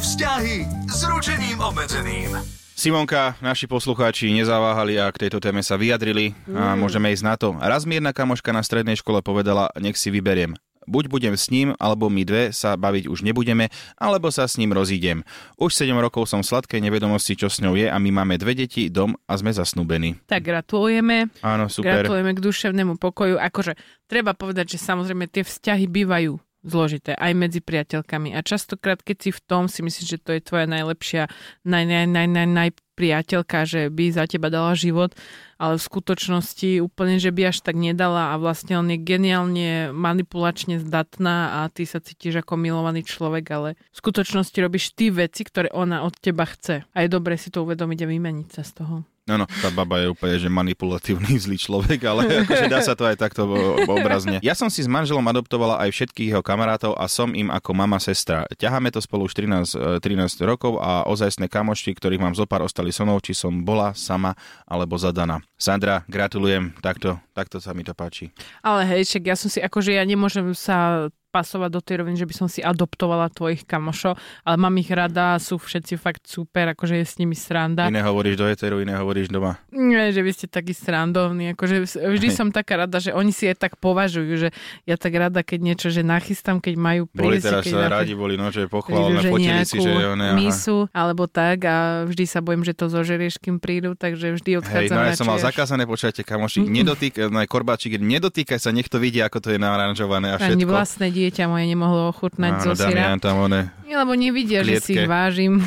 Vzťahy 0.00 0.88
s 0.88 1.00
ručením 1.04 1.58
obmedzeným. 1.60 2.36
Simonka, 2.76 3.40
naši 3.40 3.64
poslucháči 3.64 4.28
nezaváhali 4.36 5.00
a 5.00 5.08
k 5.08 5.24
tejto 5.24 5.40
téme 5.40 5.64
sa 5.64 5.80
vyjadrili 5.80 6.36
a 6.52 6.76
mm. 6.76 6.84
môžeme 6.84 7.08
ísť 7.08 7.24
na 7.24 7.34
to. 7.40 7.56
Raz 7.56 7.88
mi 7.88 7.96
jedna 7.96 8.12
kamoška 8.12 8.52
na 8.52 8.60
strednej 8.60 9.00
škole 9.00 9.24
povedala, 9.24 9.72
nech 9.80 9.96
si 9.96 10.12
vyberiem. 10.12 10.60
Buď 10.86 11.10
budem 11.10 11.34
s 11.34 11.50
ním, 11.50 11.74
alebo 11.76 12.06
my 12.06 12.22
dve 12.22 12.42
sa 12.54 12.78
baviť 12.78 13.10
už 13.10 13.26
nebudeme, 13.26 13.68
alebo 13.98 14.30
sa 14.30 14.46
s 14.46 14.56
ním 14.56 14.72
rozídem. 14.72 15.26
Už 15.58 15.74
7 15.74 15.92
rokov 15.98 16.30
som 16.30 16.40
v 16.40 16.48
sladkej 16.48 16.80
nevedomosti, 16.80 17.34
čo 17.34 17.50
s 17.50 17.58
ňou 17.58 17.74
je 17.74 17.90
a 17.90 17.96
my 17.98 18.10
máme 18.22 18.38
dve 18.38 18.54
deti, 18.54 18.88
dom 18.88 19.18
a 19.26 19.32
sme 19.34 19.50
zasnúbení. 19.50 20.22
Tak 20.30 20.46
gratulujeme. 20.46 21.28
Áno, 21.42 21.66
super. 21.66 22.06
Gratulujeme 22.06 22.32
k 22.32 22.40
duševnému 22.40 22.94
pokoju. 22.96 23.36
Akože 23.36 23.74
treba 24.06 24.32
povedať, 24.32 24.78
že 24.78 24.78
samozrejme 24.80 25.26
tie 25.26 25.42
vzťahy 25.42 25.84
bývajú 25.90 26.38
zložité 26.66 27.14
aj 27.14 27.32
medzi 27.38 27.60
priateľkami 27.62 28.34
a 28.34 28.42
častokrát, 28.42 28.98
keď 28.98 29.16
si 29.22 29.30
v 29.30 29.40
tom, 29.46 29.70
si 29.70 29.86
myslíš, 29.86 30.06
že 30.06 30.18
to 30.18 30.34
je 30.34 30.42
tvoja 30.42 30.66
najlepšia, 30.66 31.30
naj, 31.62 31.84
naj, 31.86 32.06
naj, 32.10 32.26
naj, 32.26 32.48
naj 32.50 32.70
priateľka, 32.96 33.68
že 33.68 33.92
by 33.92 34.04
za 34.10 34.24
teba 34.24 34.48
dala 34.48 34.72
život, 34.72 35.12
ale 35.60 35.76
v 35.76 35.86
skutočnosti 35.86 36.80
úplne, 36.80 37.20
že 37.20 37.28
by 37.30 37.52
až 37.52 37.60
tak 37.60 37.76
nedala 37.76 38.32
a 38.32 38.40
vlastne 38.40 38.80
on 38.80 38.88
je 38.88 38.96
geniálne 38.96 39.92
manipulačne 39.92 40.80
zdatná 40.80 41.60
a 41.60 41.68
ty 41.68 41.84
sa 41.84 42.00
cítiš 42.00 42.40
ako 42.40 42.56
milovaný 42.56 43.04
človek, 43.04 43.44
ale 43.52 43.68
v 43.92 43.96
skutočnosti 44.00 44.56
robíš 44.56 44.96
ty 44.96 45.12
veci, 45.12 45.44
ktoré 45.44 45.68
ona 45.76 46.02
od 46.02 46.16
teba 46.16 46.48
chce. 46.48 46.88
A 46.96 47.04
je 47.04 47.12
dobre 47.12 47.36
si 47.36 47.52
to 47.52 47.62
uvedomiť 47.62 47.98
a 48.02 48.10
vymeniť 48.10 48.48
sa 48.50 48.64
z 48.64 48.72
toho. 48.80 48.96
No, 49.26 49.34
no, 49.34 49.46
tá 49.58 49.74
baba 49.74 49.98
je 49.98 50.06
úplne 50.06 50.38
že 50.38 50.46
manipulatívny 50.46 51.34
zlý 51.34 51.58
človek, 51.58 51.98
ale 52.06 52.22
akože 52.46 52.70
dá 52.70 52.78
sa 52.78 52.94
to 52.94 53.10
aj 53.10 53.18
takto 53.18 53.42
obrazne. 53.90 54.38
Ja 54.38 54.54
som 54.54 54.70
si 54.70 54.86
s 54.86 54.86
manželom 54.86 55.26
adoptovala 55.26 55.82
aj 55.82 55.90
všetkých 55.98 56.30
jeho 56.30 56.46
kamarátov 56.46 56.94
a 56.94 57.10
som 57.10 57.34
im 57.34 57.50
ako 57.50 57.74
mama, 57.74 57.98
sestra. 57.98 58.46
Ťaháme 58.54 58.94
to 58.94 59.02
spolu 59.02 59.26
už 59.26 59.34
13, 59.34 59.98
13 59.98 59.98
e, 59.98 60.46
rokov 60.46 60.78
a 60.78 61.02
ozajstné 61.10 61.50
kamošti, 61.50 61.98
ktorých 61.98 62.22
mám 62.22 62.38
zopár, 62.38 62.62
ostali 62.62 62.94
so 62.94 63.02
mnou, 63.02 63.18
či 63.18 63.34
som 63.34 63.50
bola 63.66 63.90
sama 63.98 64.38
alebo 64.62 64.94
zadaná. 64.94 65.42
Sandra, 65.58 66.06
gratulujem, 66.06 66.70
takto, 66.78 67.18
takto 67.34 67.58
sa 67.58 67.74
mi 67.74 67.82
to 67.82 67.98
páči. 67.98 68.30
Ale 68.62 68.86
hej, 68.86 69.10
však 69.10 69.22
ja 69.26 69.34
som 69.34 69.50
si, 69.50 69.58
akože 69.58 69.90
ja 69.90 70.06
nemôžem 70.06 70.54
sa 70.54 71.10
pasovať 71.36 71.68
do 71.68 71.80
tej 71.84 72.00
roviny, 72.00 72.16
že 72.16 72.24
by 72.24 72.34
som 72.34 72.48
si 72.48 72.64
adoptovala 72.64 73.28
tvojich 73.28 73.68
kamošov, 73.68 74.16
ale 74.40 74.56
mám 74.56 74.72
ich 74.80 74.88
rada, 74.88 75.36
sú 75.36 75.60
všetci 75.60 76.00
fakt 76.00 76.24
super, 76.24 76.72
akože 76.72 76.96
je 76.96 77.04
s 77.04 77.20
nimi 77.20 77.36
sranda. 77.36 77.92
Iné 77.92 78.00
hovoríš 78.00 78.40
do 78.40 78.48
eteru, 78.48 78.80
iné 78.80 78.96
hovoríš 78.96 79.28
doma. 79.28 79.60
Nie, 79.68 80.08
že 80.16 80.24
vy 80.24 80.32
ste 80.32 80.46
takí 80.48 80.72
srandovní, 80.72 81.52
akože 81.52 81.84
vždy 82.16 82.28
som 82.32 82.48
taká 82.48 82.88
rada, 82.88 82.96
že 82.96 83.12
oni 83.12 83.36
si 83.36 83.44
aj 83.44 83.68
tak 83.68 83.72
považujú, 83.76 84.32
že 84.40 84.48
ja 84.88 84.96
tak 84.96 85.12
rada, 85.12 85.44
keď 85.44 85.58
niečo, 85.60 85.92
že 85.92 86.00
nachystám, 86.00 86.56
keď 86.56 86.74
majú 86.80 87.02
prísť. 87.10 87.28
Boli 87.28 87.38
teraz 87.42 87.62
keď 87.66 87.72
sa 87.76 87.88
radi, 87.92 88.12
boli, 88.16 88.34
no, 88.40 88.48
že 88.48 88.64
pochválne, 88.70 89.20
si, 89.68 89.76
že 89.76 89.92
one, 89.92 90.32
misu, 90.32 90.88
alebo 90.96 91.28
tak 91.28 91.68
a 91.68 92.06
vždy 92.08 92.24
sa 92.24 92.40
bojím, 92.40 92.64
že 92.64 92.72
to 92.72 92.88
zožerieš, 92.88 93.42
kým 93.42 93.60
prídu, 93.60 93.92
takže 93.92 94.38
vždy 94.40 94.62
odchádzam 94.62 94.96
Hej, 94.96 95.04
no 95.04 95.10
ja 95.10 95.18
som 95.18 95.28
mal 95.28 95.40
zakázané, 95.42 95.84
počujete, 95.84 96.22
kamoši, 96.22 96.64
nedotýkaj, 96.64 97.28
no 97.28 97.42
aj 97.42 97.48
korbáčik, 97.50 97.98
nedotýkaj 97.98 98.56
sa, 98.62 98.70
nech 98.72 98.88
to 98.88 99.02
vidí, 99.02 99.18
ako 99.20 99.42
to 99.42 99.48
je 99.52 99.58
naranžované 99.58 100.32
a 100.32 100.36
všetko. 100.38 100.56
Ani 100.56 100.64
vlastné 100.64 101.06
dieťa 101.26 101.50
moje 101.50 101.66
nemohlo 101.66 102.14
ochutnať 102.14 102.52
Áno, 102.62 102.64
zo 102.70 102.72
syra. 102.78 103.18
tam 103.18 103.50
one 103.50 103.74
Nie, 103.82 103.98
lebo 103.98 104.14
nevidia, 104.14 104.62
že 104.62 104.82
si 104.82 104.98
ich 104.98 105.06
vážim. 105.06 105.58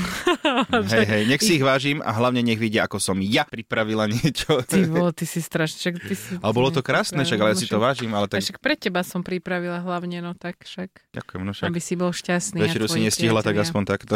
hej, 0.96 1.06
hej, 1.08 1.24
nech 1.28 1.40
si 1.44 1.60
ich 1.60 1.64
vážim 1.64 2.00
a 2.00 2.12
hlavne 2.16 2.40
nech 2.44 2.60
vidia, 2.60 2.88
ako 2.88 3.00
som 3.00 3.20
ja 3.20 3.48
pripravila 3.48 4.08
niečo. 4.12 4.60
Ty 4.64 4.88
bol, 4.92 5.12
ty 5.16 5.24
si 5.24 5.40
strašne. 5.40 5.96
Ty 5.96 6.16
si, 6.16 6.36
ale 6.40 6.52
bolo 6.52 6.72
to 6.72 6.84
krásne, 6.84 7.24
však, 7.24 7.40
ale 7.40 7.56
ja 7.56 7.58
si 7.60 7.68
to 7.68 7.80
vážim. 7.80 8.12
Ale 8.12 8.28
tak... 8.28 8.44
však 8.44 8.60
pre 8.60 8.76
teba 8.76 9.04
som 9.08 9.24
pripravila 9.24 9.80
hlavne, 9.84 10.20
no 10.20 10.36
tak 10.36 10.64
však. 10.68 11.16
Ďakujem, 11.16 11.42
no 11.48 11.52
však. 11.56 11.68
Aby 11.72 11.80
si 11.80 11.94
bol 11.96 12.12
šťastný. 12.12 12.60
Večeru 12.60 12.88
si 12.92 13.00
nestihla, 13.04 13.40
tak 13.40 13.56
aspoň 13.60 13.84
takto. 13.88 14.16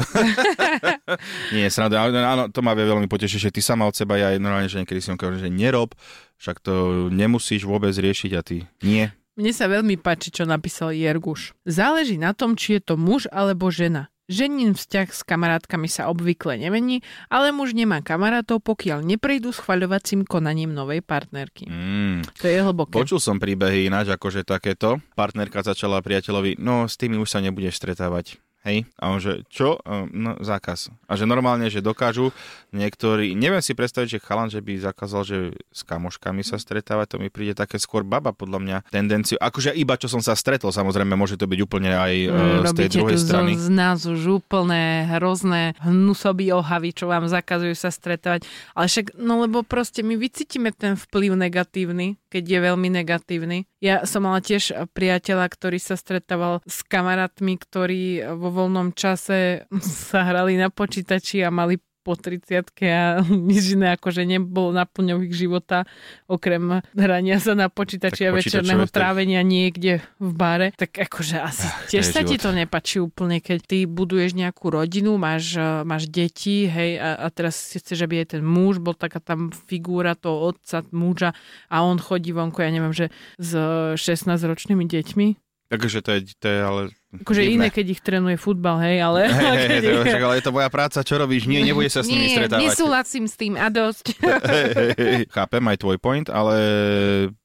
Nie, 1.55 1.71
sranda, 1.71 2.03
áno, 2.03 2.51
to 2.51 2.59
ma 2.59 2.75
veľmi 2.75 3.07
potešiť, 3.07 3.39
že 3.47 3.53
ty 3.55 3.61
sama 3.63 3.87
od 3.87 3.95
seba, 3.95 4.19
ja 4.19 4.35
normálne, 4.35 4.67
že 4.67 4.83
niekedy 4.83 4.99
som 4.99 5.15
že 5.15 5.47
nerob, 5.47 5.95
však 6.37 6.59
to 6.59 7.07
nemusíš 7.07 7.63
vôbec 7.63 7.95
riešiť 7.95 8.31
a 8.35 8.41
ty 8.43 8.67
nie. 8.83 9.07
Mne 9.33 9.49
sa 9.49 9.65
veľmi 9.65 9.97
páči, 9.97 10.29
čo 10.29 10.45
napísal 10.45 10.93
Jerguš. 10.93 11.57
Záleží 11.65 12.21
na 12.21 12.37
tom, 12.37 12.53
či 12.53 12.77
je 12.77 12.93
to 12.93 13.01
muž 13.01 13.25
alebo 13.33 13.73
žena. 13.73 14.13
Ženin 14.29 14.77
vzťah 14.77 15.09
s 15.09 15.25
kamarátkami 15.25 15.89
sa 15.89 16.07
obvykle 16.07 16.55
nemení, 16.61 17.01
ale 17.33 17.49
muž 17.49 17.73
nemá 17.73 17.99
kamarátov, 18.05 18.61
pokiaľ 18.61 19.01
neprejdú 19.01 19.49
schvaľovacím 19.49 20.23
konaním 20.23 20.71
novej 20.71 21.01
partnerky. 21.01 21.65
Mm. 21.65 22.21
To 22.39 22.45
je 22.45 22.59
hlboké. 22.61 22.93
Počul 22.93 23.17
som 23.17 23.41
príbehy 23.41 23.89
ináč, 23.89 24.13
akože 24.13 24.45
takéto. 24.45 25.01
Partnerka 25.17 25.65
začala 25.65 25.99
priateľovi, 26.05 26.61
no 26.61 26.85
s 26.85 26.93
tými 26.95 27.17
už 27.17 27.27
sa 27.27 27.41
nebudeš 27.41 27.81
stretávať. 27.81 28.37
Hej? 28.63 28.87
A 28.95 29.11
on 29.11 29.19
že, 29.19 29.43
čo? 29.51 29.75
No, 30.11 30.39
zákaz. 30.39 30.87
A 31.11 31.19
že 31.19 31.27
normálne, 31.27 31.67
že 31.67 31.83
dokážu 31.83 32.31
niektorí, 32.71 33.35
neviem 33.35 33.59
si 33.59 33.75
predstaviť, 33.75 34.17
že 34.17 34.23
chalan, 34.23 34.47
že 34.47 34.63
by 34.63 34.79
zakázal, 34.79 35.21
že 35.27 35.37
s 35.75 35.83
kamoškami 35.83 36.47
sa 36.47 36.55
stretávať, 36.55 37.15
to 37.15 37.17
mi 37.19 37.27
príde 37.27 37.59
také 37.59 37.75
skôr 37.75 38.07
baba, 38.07 38.31
podľa 38.31 38.59
mňa, 38.63 38.77
tendenciu. 38.87 39.35
Akože 39.35 39.75
iba 39.75 39.99
čo 39.99 40.07
som 40.07 40.23
sa 40.23 40.31
stretol, 40.33 40.71
samozrejme, 40.71 41.11
môže 41.19 41.35
to 41.35 41.43
byť 41.43 41.59
úplne 41.59 41.91
aj 41.91 42.13
mm, 42.31 42.59
z 42.63 42.73
tej 42.73 42.89
druhej 42.95 43.19
strany. 43.19 43.51
z 43.59 43.67
nás 43.67 44.07
už 44.07 44.39
úplne 44.39 45.11
hrozné 45.11 45.75
hnusoby 45.83 46.55
ohavy, 46.55 46.95
čo 46.95 47.11
vám 47.11 47.27
zakazujú 47.27 47.75
sa 47.75 47.91
stretávať. 47.91 48.47
Ale 48.79 48.87
však, 48.87 49.19
no 49.19 49.43
lebo 49.43 49.67
proste 49.67 50.07
my 50.07 50.15
vycítime 50.15 50.71
ten 50.71 50.95
vplyv 50.95 51.35
negatívny, 51.35 52.15
keď 52.33 52.43
je 52.49 52.59
veľmi 52.65 52.89
negatívny. 52.89 53.69
Ja 53.77 54.09
som 54.09 54.25
mala 54.25 54.41
tiež 54.41 54.89
priateľa, 54.97 55.45
ktorý 55.53 55.77
sa 55.77 55.93
stretával 55.93 56.65
s 56.65 56.81
kamarátmi, 56.81 57.61
ktorí 57.61 58.25
vo 58.33 58.49
voľnom 58.49 58.97
čase 58.97 59.69
sa 60.09 60.25
hrali 60.25 60.57
na 60.57 60.73
počítači 60.73 61.45
a 61.45 61.53
mali 61.53 61.77
po 62.03 62.19
30 62.19 62.67
a 62.91 63.23
nič 63.49 63.79
iné 63.79 63.95
akože 63.95 64.27
nebolo 64.27 64.75
naplňov 64.75 65.23
ich 65.23 65.33
života, 65.33 65.87
okrem 66.27 66.83
hrania 66.91 67.39
sa 67.39 67.55
na 67.55 67.71
počítači 67.71 68.27
a 68.27 68.35
večerného 68.35 68.83
trávenia 68.91 69.39
niekde 69.41 70.03
v 70.19 70.31
bare, 70.35 70.67
tak 70.75 70.99
akože 70.99 71.37
asi 71.39 71.67
Ach, 71.71 71.87
tiež 71.87 72.03
sa 72.03 72.21
život. 72.21 72.29
ti 72.29 72.35
to 72.43 72.49
nepačí 72.51 72.97
úplne, 72.99 73.39
keď 73.39 73.59
ty 73.63 73.77
buduješ 73.87 74.35
nejakú 74.35 74.67
rodinu, 74.67 75.15
máš, 75.15 75.55
máš 75.87 76.11
deti, 76.11 76.67
hej, 76.67 76.99
a, 76.99 77.23
a 77.23 77.27
teraz 77.31 77.55
si 77.55 77.79
chceš, 77.79 78.03
aby 78.03 78.27
aj 78.27 78.37
ten 78.37 78.43
muž 78.43 78.83
bol 78.83 78.93
taká 78.93 79.23
tam 79.23 79.49
figúra 79.49 80.19
toho 80.19 80.51
otca, 80.51 80.83
muža 80.91 81.31
a 81.71 81.81
on 81.87 81.95
chodí 81.97 82.35
vonku, 82.35 82.59
ja 82.59 82.69
neviem, 82.69 82.91
že 82.91 83.07
s 83.39 83.55
16-ročnými 83.95 84.83
deťmi. 84.83 85.27
Takže 85.71 86.05
to 86.05 86.09
je, 86.19 86.19
to 86.37 86.47
je 86.51 86.59
ale 86.59 86.81
Akože 87.21 87.45
iné, 87.45 87.69
keď 87.69 87.85
ich 87.93 88.01
trénuje 88.01 88.41
futbal, 88.41 88.81
hej, 88.81 88.97
ale... 89.05 89.29
Hej, 89.29 89.57
hej, 89.69 89.79
hej, 89.85 89.95
ich... 90.17 90.25
ale 90.25 90.41
je 90.41 90.45
to 90.49 90.53
moja 90.55 90.69
práca, 90.73 91.05
čo 91.05 91.21
robíš? 91.21 91.45
Nie, 91.45 91.61
nebude 91.61 91.85
sa 91.93 92.01
s 92.01 92.09
nimi 92.09 92.25
Nie, 92.25 92.41
stretávať. 92.41 92.65
nesúhlasím 92.65 93.25
s 93.29 93.35
tým 93.37 93.53
a 93.53 93.69
dosť. 93.69 94.05
Hej, 94.53 94.67
hej, 94.73 94.89
hej. 94.97 95.23
Chápem 95.29 95.63
aj 95.69 95.77
tvoj 95.77 95.97
point, 96.01 96.27
ale 96.27 96.55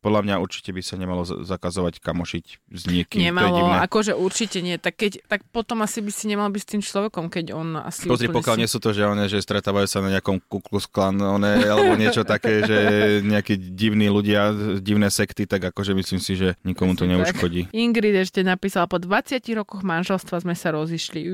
podľa 0.01 0.21
mňa 0.25 0.35
určite 0.41 0.73
by 0.73 0.81
sa 0.81 0.97
nemalo 0.97 1.23
zakazovať 1.27 2.01
kamošiť 2.01 2.45
s 2.73 2.83
niekým. 2.89 3.29
Nemalo, 3.29 3.69
akože 3.85 4.17
určite 4.17 4.65
nie. 4.65 4.81
Tak, 4.81 4.97
keď, 4.97 5.13
tak 5.29 5.45
potom 5.53 5.85
asi 5.85 6.01
by 6.01 6.13
si 6.13 6.25
nemal 6.31 6.49
byť 6.49 6.63
s 6.65 6.69
tým 6.69 6.83
človekom, 6.83 7.29
keď 7.29 7.53
on 7.53 7.77
asi... 7.77 8.09
Pozri, 8.09 8.33
pokiaľ 8.33 8.57
si... 8.57 8.61
nie 8.65 8.71
sú 8.71 8.79
to, 8.81 8.97
že, 8.97 9.05
one, 9.05 9.29
že 9.29 9.43
stretávajú 9.43 9.85
sa 9.85 10.01
na 10.01 10.17
nejakom 10.17 10.41
kuklus 10.49 10.89
klan, 10.89 11.21
one, 11.21 11.61
alebo 11.61 11.93
niečo 11.99 12.25
také, 12.25 12.65
že 12.65 12.79
nejakí 13.21 13.59
divní 13.77 14.09
ľudia, 14.09 14.55
divné 14.81 15.13
sekty, 15.13 15.45
tak 15.45 15.69
akože 15.75 15.93
myslím 15.93 16.21
si, 16.23 16.39
že 16.39 16.57
nikomu 16.65 16.97
to 16.97 17.05
neuškodí. 17.05 17.69
Ingrid 17.75 18.17
ešte 18.17 18.41
napísala 18.41 18.89
po 18.89 18.97
20 18.97 19.58
rokoch 19.59 19.83
manželstva 19.83 20.39
sme 20.41 20.55
sa 20.55 20.71
rozišli. 20.71 21.27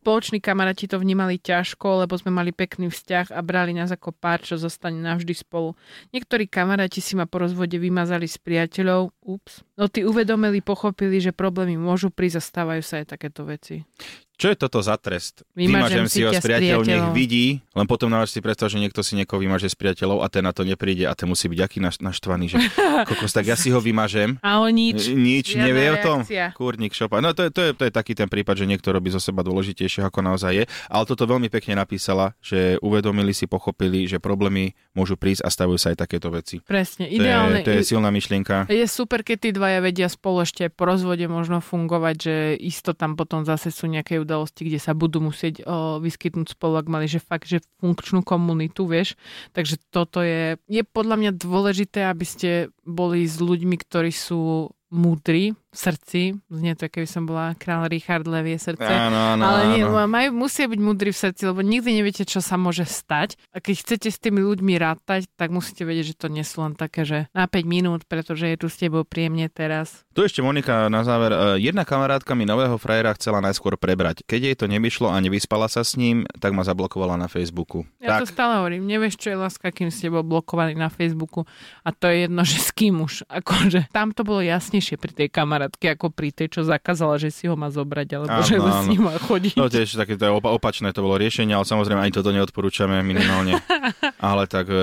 Spoloční 0.00 0.40
kamaráti 0.40 0.88
to 0.88 0.96
vnímali 0.96 1.36
ťažko, 1.36 2.08
lebo 2.08 2.16
sme 2.16 2.32
mali 2.32 2.56
pekný 2.56 2.88
vzťah 2.88 3.36
a 3.36 3.40
brali 3.44 3.76
nás 3.76 3.92
ako 3.92 4.16
pár, 4.16 4.40
čo 4.40 4.56
zostane 4.56 4.98
navždy 5.04 5.36
spolu. 5.36 5.76
Niektorí 6.16 6.48
kamaráti 6.48 7.04
si 7.04 7.14
ma 7.14 7.28
po 7.28 7.44
rozvode 7.44 7.76
vymazali 7.76 8.24
s 8.24 8.40
priateľov, 8.40 9.12
ups. 9.22 9.60
No 9.76 9.86
tí 9.92 10.02
uvedomili, 10.08 10.64
pochopili, 10.64 11.20
že 11.20 11.36
problémy 11.36 11.76
môžu 11.76 12.08
prísť 12.08 12.40
a 12.40 12.42
stávajú 12.42 12.82
sa 12.82 13.04
aj 13.04 13.12
takéto 13.14 13.44
veci. 13.44 13.84
Čo 14.38 14.54
je 14.54 14.56
toto 14.56 14.78
za 14.78 14.94
trest? 14.94 15.42
Vymažem, 15.58 16.06
si 16.06 16.22
ho 16.22 16.30
s 16.30 16.38
priateľom, 16.38 16.86
nech 16.86 17.10
vidí, 17.10 17.58
len 17.74 17.90
potom 17.90 18.06
náš 18.06 18.30
si 18.30 18.38
predstav, 18.38 18.70
že 18.70 18.78
niekto 18.78 19.02
si 19.02 19.18
niekoho 19.18 19.42
vymaže 19.42 19.66
s 19.66 19.74
priateľov 19.74 20.22
a 20.22 20.30
ten 20.30 20.46
na 20.46 20.54
to 20.54 20.62
nepríde 20.62 21.10
a 21.10 21.12
ten 21.18 21.26
musí 21.26 21.50
byť 21.50 21.58
aký 21.58 21.82
naš, 21.82 21.98
naštvaný, 21.98 22.54
že 22.54 22.56
kokos, 23.10 23.34
tak 23.34 23.50
ja 23.50 23.58
si 23.58 23.74
ho 23.74 23.82
vymažem. 23.82 24.38
A 24.46 24.62
on 24.62 24.70
nič. 24.70 25.10
Nič, 25.10 25.58
nevie 25.58 25.90
o 25.90 25.98
tom. 25.98 26.18
Kúrnik, 26.54 26.94
šopa. 26.94 27.18
No 27.18 27.34
to 27.34 27.46
je, 27.46 27.50
to, 27.50 27.60
je, 27.66 27.70
to 27.74 27.82
je 27.90 27.92
taký 27.92 28.14
ten 28.14 28.30
prípad, 28.30 28.62
že 28.62 28.70
niekto 28.70 28.94
robí 28.94 29.10
zo 29.10 29.18
seba 29.18 29.42
dôležitejšie, 29.42 30.06
ako 30.06 30.22
naozaj 30.22 30.52
je. 30.54 30.64
Ale 30.86 31.02
toto 31.02 31.26
veľmi 31.26 31.50
pekne 31.50 31.74
napísala, 31.74 32.38
že 32.38 32.78
uvedomili 32.78 33.34
si, 33.34 33.50
pochopili, 33.50 34.06
že 34.06 34.22
problémy 34.22 34.78
môžu 34.94 35.18
prísť 35.18 35.42
a 35.42 35.50
stavujú 35.50 35.82
sa 35.82 35.90
aj 35.90 35.98
takéto 35.98 36.30
veci. 36.30 36.62
Presne, 36.62 37.10
ideálne. 37.10 37.66
To 37.66 37.74
je, 37.74 37.82
to 37.82 37.82
je 37.82 37.90
silná 37.90 38.14
myšlienka. 38.14 38.70
Je 38.70 38.86
super, 38.86 39.26
keď 39.26 39.36
tí 39.42 39.50
dvaja 39.50 39.82
vedia 39.82 40.06
spolu 40.06 40.46
ešte 40.46 40.70
po 40.70 40.86
rozvode 40.86 41.26
možno 41.26 41.58
fungovať, 41.58 42.14
že 42.22 42.34
isto 42.62 42.94
tam 42.94 43.18
potom 43.18 43.42
zase 43.42 43.74
sú 43.74 43.90
nejaké 43.90 44.22
udalosti, 44.28 44.68
kde 44.68 44.76
sa 44.76 44.92
budú 44.92 45.24
musieť 45.24 45.64
o, 45.64 45.96
vyskytnúť 46.04 46.52
spolu, 46.52 46.76
ak 46.76 46.92
mali, 46.92 47.08
že 47.08 47.24
fakt, 47.24 47.48
že 47.48 47.64
funkčnú 47.80 48.20
komunitu, 48.20 48.84
vieš. 48.84 49.16
Takže 49.56 49.80
toto 49.88 50.20
je, 50.20 50.60
je 50.68 50.82
podľa 50.84 51.16
mňa 51.16 51.32
dôležité, 51.40 52.04
aby 52.04 52.26
ste 52.28 52.50
boli 52.84 53.24
s 53.24 53.40
ľuďmi, 53.40 53.80
ktorí 53.80 54.12
sú 54.12 54.68
múdri 54.92 55.56
srdci. 55.78 56.34
Znie 56.50 56.74
to, 56.74 56.90
keby 56.90 57.06
som 57.06 57.22
bola 57.22 57.54
král 57.54 57.86
Richard 57.86 58.26
Levie 58.26 58.58
srdce. 58.58 58.90
Áno, 58.90 59.38
áno, 59.38 59.42
ale 59.46 59.62
nie, 59.78 59.86
áno. 59.86 60.10
Maj, 60.10 60.34
musia 60.34 60.66
byť 60.66 60.80
múdri 60.82 61.14
v 61.14 61.18
srdci, 61.22 61.46
lebo 61.46 61.62
nikdy 61.62 62.02
neviete, 62.02 62.26
čo 62.26 62.42
sa 62.42 62.58
môže 62.58 62.82
stať. 62.82 63.38
A 63.54 63.62
keď 63.62 63.86
chcete 63.86 64.08
s 64.10 64.18
tými 64.18 64.42
ľuďmi 64.42 64.74
rátať, 64.74 65.30
tak 65.38 65.54
musíte 65.54 65.86
vedieť, 65.86 66.12
že 66.12 66.18
to 66.18 66.26
nie 66.26 66.42
sú 66.42 66.66
len 66.66 66.74
také, 66.74 67.06
že 67.06 67.30
na 67.30 67.46
5 67.46 67.62
minút, 67.62 68.02
pretože 68.10 68.50
je 68.50 68.58
tu 68.58 68.66
s 68.66 68.74
tebou 68.74 69.06
príjemne 69.06 69.46
teraz. 69.46 70.02
Tu 70.18 70.26
ešte 70.26 70.42
Monika 70.42 70.90
na 70.90 71.06
záver. 71.06 71.30
E, 71.30 71.62
jedna 71.62 71.86
kamarátka 71.86 72.34
mi 72.34 72.42
nového 72.42 72.74
frajera 72.74 73.14
chcela 73.14 73.38
najskôr 73.38 73.78
prebrať. 73.78 74.26
Keď 74.26 74.40
jej 74.50 74.56
to 74.58 74.66
nevyšlo 74.66 75.06
a 75.06 75.22
nevyspala 75.22 75.70
sa 75.70 75.86
s 75.86 75.94
ním, 75.94 76.26
tak 76.42 76.50
ma 76.50 76.66
zablokovala 76.66 77.14
na 77.14 77.30
Facebooku. 77.30 77.86
Ja 78.02 78.18
tak. 78.18 78.26
to 78.26 78.34
stále 78.34 78.58
hovorím. 78.58 78.90
Nevieš, 78.90 79.14
čo 79.14 79.30
je 79.30 79.38
láska, 79.38 79.70
kým 79.70 79.94
s 79.94 80.02
tebou 80.02 80.26
blokovaný 80.26 80.74
na 80.74 80.90
Facebooku. 80.90 81.46
A 81.86 81.94
to 81.94 82.10
je 82.10 82.26
jedno, 82.26 82.42
že 82.42 82.58
s 82.58 82.74
kým 82.74 82.98
už. 82.98 83.30
Akože 83.30 83.86
tam 83.94 84.10
to 84.10 84.26
bolo 84.26 84.42
jasnejšie 84.42 84.98
pri 84.98 85.12
tej 85.14 85.28
kamarátke 85.30 85.67
kamarátky 85.68 85.86
ako 85.94 86.06
pri 86.08 86.28
tej, 86.32 86.48
čo 86.48 86.60
zakázala, 86.64 87.20
že 87.20 87.28
si 87.28 87.44
ho 87.44 87.54
má 87.54 87.68
zobrať, 87.68 88.08
alebo 88.16 88.32
áno, 88.32 88.46
že 88.46 88.56
áno. 88.56 88.72
s 88.72 88.88
ním 88.88 89.02
má 89.04 89.14
chodiť. 89.20 89.54
No 89.60 89.68
tiež 89.68 90.00
také 90.00 90.16
to 90.16 90.32
opa- 90.32 90.52
opačné 90.56 90.96
to 90.96 91.04
bolo 91.04 91.20
riešenie, 91.20 91.52
ale 91.52 91.68
samozrejme 91.68 92.00
ani 92.00 92.14
toto 92.14 92.32
neodporúčame 92.32 93.04
minimálne. 93.04 93.60
ale 94.24 94.48
tak 94.48 94.72
e, 94.72 94.74
e, 94.74 94.80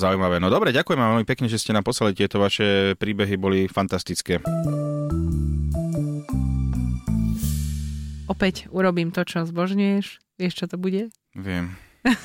zaujímavé. 0.00 0.40
No 0.40 0.48
dobre, 0.48 0.72
ďakujem 0.72 0.98
vám 0.98 1.10
veľmi 1.18 1.28
pekne, 1.28 1.46
že 1.52 1.60
ste 1.60 1.76
nám 1.76 1.84
poslali 1.84 2.16
tieto 2.16 2.40
vaše 2.40 2.96
príbehy, 2.96 3.36
boli 3.36 3.68
fantastické. 3.68 4.40
Opäť 8.30 8.72
urobím 8.72 9.12
to, 9.12 9.28
čo 9.28 9.44
zbožňuješ. 9.44 10.06
Vieš, 10.40 10.54
čo 10.56 10.66
to 10.66 10.80
bude? 10.80 11.12
Viem. 11.36 11.76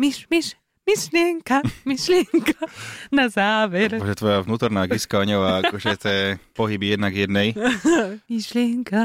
myš, 0.00 0.30
myš, 0.30 0.54
myšlienka, 0.88 1.60
myšlienka 1.84 2.60
na 3.12 3.28
záver. 3.28 4.00
Bože, 4.00 4.16
tvoja 4.16 4.40
vnútorná 4.40 4.88
giska 4.88 5.20
oňová, 5.20 5.60
akože 5.68 5.90
to 6.00 6.08
je 6.08 6.24
pohyby 6.56 6.96
jednak 6.96 7.12
jednej. 7.12 7.52
myšlienka 8.32 9.02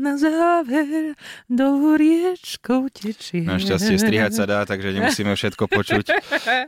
na 0.00 0.16
záver 0.16 1.12
do 1.52 1.94
riečkou 2.00 2.88
tečie. 2.88 3.44
Našťastie 3.44 4.00
strihať 4.00 4.32
sa 4.32 4.44
dá, 4.48 4.64
takže 4.64 4.96
nemusíme 4.96 5.36
všetko 5.36 5.68
počuť. 5.68 6.04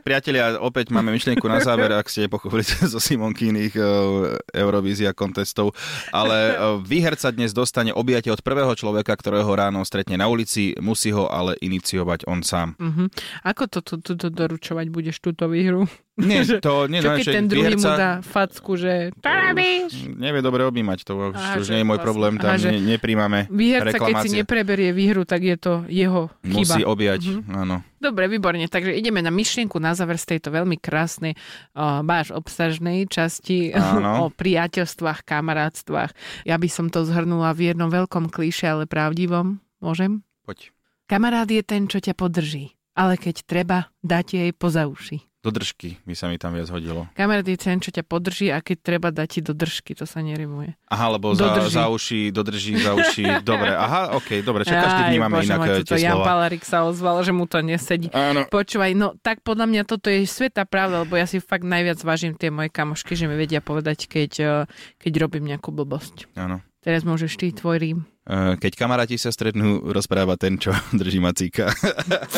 Priatelia, 0.05 0.61
opäť 0.61 0.93
máme 0.93 1.09
myšlienku 1.09 1.49
na 1.49 1.57
záver, 1.57 1.89
ak 1.97 2.05
ste 2.05 2.29
nepochopili 2.29 2.61
zo 2.93 3.01
Simonkýnych 3.01 3.73
uh, 3.73 4.37
Eurovízia 4.53 5.17
kontestov, 5.17 5.73
ale 6.13 6.53
uh, 6.53 6.77
výher 6.77 7.17
sa 7.17 7.33
dnes 7.33 7.57
dostane 7.57 7.89
objatie 7.89 8.29
od 8.29 8.45
prvého 8.45 8.71
človeka, 8.77 9.17
ktorého 9.17 9.49
ráno 9.49 9.81
stretne 9.81 10.19
na 10.19 10.29
ulici, 10.29 10.77
musí 10.77 11.09
ho 11.09 11.25
ale 11.25 11.57
iniciovať 11.57 12.29
on 12.29 12.45
sám. 12.45 12.77
Uh-huh. 12.77 13.07
Ako 13.41 13.65
to, 13.65 13.79
to, 13.81 13.95
to, 13.97 14.13
to 14.13 14.42
doručovať 14.43 14.85
budeš 14.91 15.23
túto 15.23 15.47
výhru. 15.47 15.87
Nie, 16.13 16.45
to 16.65 16.85
nie, 16.85 17.01
Čo 17.01 17.17
keď 17.17 17.25
ten 17.25 17.47
druhý 17.49 17.73
výherca... 17.73 17.89
mu 17.89 17.97
dá 17.97 18.11
facku, 18.21 18.77
že 18.77 19.09
to 19.17 19.25
robíš? 19.25 19.91
Nevie 20.13 20.41
dobre 20.45 20.61
objímať, 20.69 20.99
to 21.01 21.33
aha, 21.33 21.57
už 21.57 21.73
nie 21.73 21.81
je 21.81 21.87
môj 21.89 21.97
vlastne, 21.97 22.05
problém, 22.05 22.33
tam 22.37 22.53
aha, 22.53 22.69
ne, 22.69 22.77
nepríjmame 22.93 23.39
Výherca, 23.49 23.97
reklamácie. 23.97 24.13
keď 24.13 24.23
si 24.29 24.39
nepreberie 24.45 24.91
výhru, 24.93 25.25
tak 25.25 25.41
je 25.41 25.57
to 25.57 25.73
jeho 25.89 26.29
chyba. 26.45 26.59
Musí 26.61 26.81
objať, 26.85 27.21
uh-huh. 27.33 27.65
áno. 27.65 27.81
Dobre, 27.97 28.29
výborne, 28.29 28.69
takže 28.69 28.93
ideme 28.93 29.25
na 29.25 29.33
myšlienku 29.33 29.79
na 29.81 29.97
záver 29.97 30.21
z 30.21 30.37
tejto 30.37 30.53
veľmi 30.53 30.77
krásnej, 30.77 31.33
uh, 31.73 32.05
báš 32.05 32.29
obsažnej 32.29 33.09
časti 33.09 33.73
o 34.21 34.29
priateľstvách, 34.29 35.25
kamarátstvách. 35.25 36.11
Ja 36.45 36.61
by 36.61 36.69
som 36.69 36.93
to 36.93 37.07
zhrnula 37.09 37.57
v 37.57 37.73
jednom 37.73 37.89
veľkom 37.89 38.29
klíše, 38.29 38.69
ale 38.69 38.85
pravdivom. 38.85 39.57
Môžem? 39.81 40.21
Poď. 40.45 40.69
Kamarát 41.09 41.49
je 41.49 41.63
ten, 41.65 41.89
čo 41.89 41.97
ťa 41.97 42.13
podrží 42.13 42.77
ale 42.93 43.17
keď 43.17 43.45
treba, 43.45 43.89
dáte 44.01 44.37
jej 44.37 44.53
poza 44.53 44.85
uši. 44.85 45.21
Do 45.43 45.51
držky 45.51 45.99
by 46.07 46.15
sa 46.15 46.31
mi 46.31 46.39
tam 46.39 46.55
viac 46.55 46.71
hodilo. 46.71 47.03
Kamarát 47.19 47.43
je 47.43 47.59
ten, 47.59 47.75
čo 47.83 47.91
ťa 47.91 48.07
podrží 48.07 48.47
a 48.47 48.63
keď 48.63 48.77
treba 48.79 49.11
dať 49.11 49.27
ti 49.27 49.39
do 49.43 49.51
držky, 49.51 49.91
to 49.91 50.07
sa 50.07 50.23
nerimuje. 50.23 50.79
Aha, 50.87 51.19
lebo 51.19 51.35
za, 51.35 51.59
za 51.67 51.91
uši, 51.91 52.31
dodrží 52.31 52.79
za 52.79 52.95
uši, 52.95 53.27
dobre, 53.43 53.75
aha, 53.75 54.15
ok, 54.15 54.39
dobre, 54.39 54.63
čo 54.63 54.71
každý 54.71 55.11
vnímame 55.11 55.43
Bože, 55.43 55.51
inak 55.51 55.59
môj, 55.59 55.83
tie 55.83 55.99
Jan 55.99 56.23
Palarik 56.23 56.63
sa 56.63 56.87
ozval, 56.87 57.19
že 57.27 57.35
mu 57.35 57.43
to 57.43 57.59
nesedí. 57.59 58.07
Áno. 58.15 58.47
Počúvaj, 58.47 58.95
no 58.95 59.19
tak 59.19 59.43
podľa 59.43 59.67
mňa 59.67 59.83
toto 59.83 60.07
je 60.07 60.23
sveta 60.23 60.63
pravda, 60.63 61.03
lebo 61.03 61.19
ja 61.19 61.27
si 61.27 61.43
fakt 61.43 61.67
najviac 61.67 61.99
vážim 62.07 62.39
tie 62.39 62.47
moje 62.47 62.71
kamošky, 62.71 63.19
že 63.19 63.27
mi 63.27 63.35
vedia 63.35 63.59
povedať, 63.59 64.07
keď, 64.07 64.31
eh, 64.39 64.51
keď 64.95 65.27
robím 65.27 65.51
nejakú 65.51 65.75
blbosť. 65.75 66.31
Áno. 66.39 66.63
Teraz 66.83 67.07
môžeš 67.07 67.39
ty, 67.39 67.47
tvoj 67.55 67.79
rím. 67.79 67.99
Eh, 68.23 68.55
keď 68.55 68.79
kamaráti 68.79 69.19
sa 69.19 69.35
stretnú, 69.35 69.83
rozpráva 69.83 70.39
ten, 70.39 70.55
čo 70.55 70.71
drží 70.99 71.19
macíka. 71.19 71.67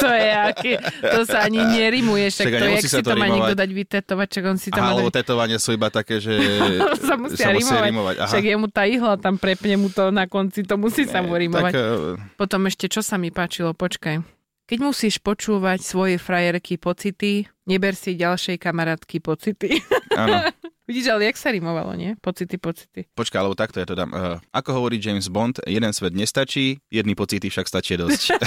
To 0.01 0.09
je 0.09 0.31
aké, 0.33 0.73
to 1.01 1.21
sa 1.25 1.45
ani 1.45 1.61
nerimuje, 1.61 2.29
však 2.29 2.45
to 2.45 2.65
je, 2.65 2.73
jak 2.77 2.89
si 2.89 3.01
to 3.01 3.13
má 3.17 3.25
niekto 3.29 3.57
dať 3.57 3.69
vytetovať, 3.69 4.27
čak 4.29 4.43
on 4.45 4.57
si 4.57 4.69
Aha, 4.73 4.81
má... 4.81 5.01
dať... 5.01 5.13
tetovania 5.21 5.57
sú 5.57 5.73
iba 5.73 5.89
také, 5.89 6.21
že 6.21 6.33
sa 7.07 7.17
musia 7.17 7.49
sa 7.49 7.53
rimovať. 7.53 7.89
rimovať. 7.89 8.15
Aha. 8.21 8.29
Však 8.29 8.45
je 8.45 8.55
mu 8.57 8.67
tá 8.69 8.83
ihla, 8.85 9.13
tam 9.17 9.37
prepne 9.37 9.77
mu 9.77 9.89
to 9.89 10.09
na 10.09 10.29
konci, 10.29 10.61
to 10.65 10.77
musí 10.77 11.05
sa 11.09 11.25
mu 11.25 11.37
rimovať. 11.37 11.73
Tak, 11.73 11.77
uh... 11.77 12.17
Potom 12.37 12.65
ešte, 12.69 12.85
čo 12.89 13.01
sa 13.01 13.17
mi 13.17 13.29
páčilo, 13.33 13.73
počkaj. 13.73 14.21
Keď 14.65 14.77
musíš 14.81 15.21
počúvať 15.21 15.85
svoje 15.85 16.17
frajerky 16.17 16.81
pocity, 16.81 17.45
neber 17.65 17.97
si 17.97 18.15
ďalšej 18.15 18.61
kamarátky 18.61 19.17
pocity. 19.19 19.81
Áno. 20.21 20.41
Vidíš, 20.85 21.09
ale 21.09 21.33
jak 21.33 21.37
sa 21.41 21.49
rimovalo, 21.49 21.97
nie? 21.97 22.13
Pocity, 22.21 22.61
pocity. 22.61 23.09
Počkaj, 23.17 23.41
alebo 23.41 23.57
takto 23.57 23.81
ja 23.81 23.89
to 23.89 23.97
dám. 23.97 24.13
Uh, 24.13 24.37
ako 24.53 24.77
hovorí 24.77 25.01
James 25.01 25.25
Bond, 25.33 25.57
jeden 25.65 25.89
svet 25.97 26.13
nestačí, 26.13 26.77
jedny 26.93 27.17
pocity 27.17 27.49
však 27.49 27.65
stačí 27.65 27.97
dosť. 27.97 28.37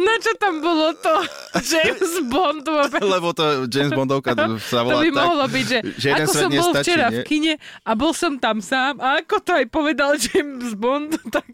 Na 0.00 0.14
čo 0.18 0.32
tam 0.40 0.64
bolo 0.64 0.96
to 0.96 1.14
James 1.60 2.24
Bond 2.32 2.64
vôbec? 2.64 3.04
Lebo 3.04 3.36
to 3.36 3.68
James 3.68 3.92
Bondovka 3.92 4.32
sa 4.64 4.80
volá 4.80 4.96
To 4.96 5.04
by 5.04 5.10
tak, 5.12 5.24
mohlo 5.28 5.44
byť, 5.44 5.66
že, 5.66 5.78
že 5.98 6.06
jeden 6.08 6.26
ako 6.26 6.32
svet 6.32 6.42
som 6.42 6.50
bol 6.50 6.70
nestačí, 6.72 6.82
včera 6.82 7.06
nie? 7.08 7.14
v 7.14 7.18
kine 7.26 7.52
a 7.84 7.90
bol 7.92 8.12
som 8.16 8.32
tam 8.40 8.56
sám 8.64 8.94
a 9.02 9.20
ako 9.20 9.36
to 9.44 9.50
aj 9.52 9.66
povedal 9.68 10.10
James 10.16 10.72
Bond, 10.78 11.12
tak 11.28 11.52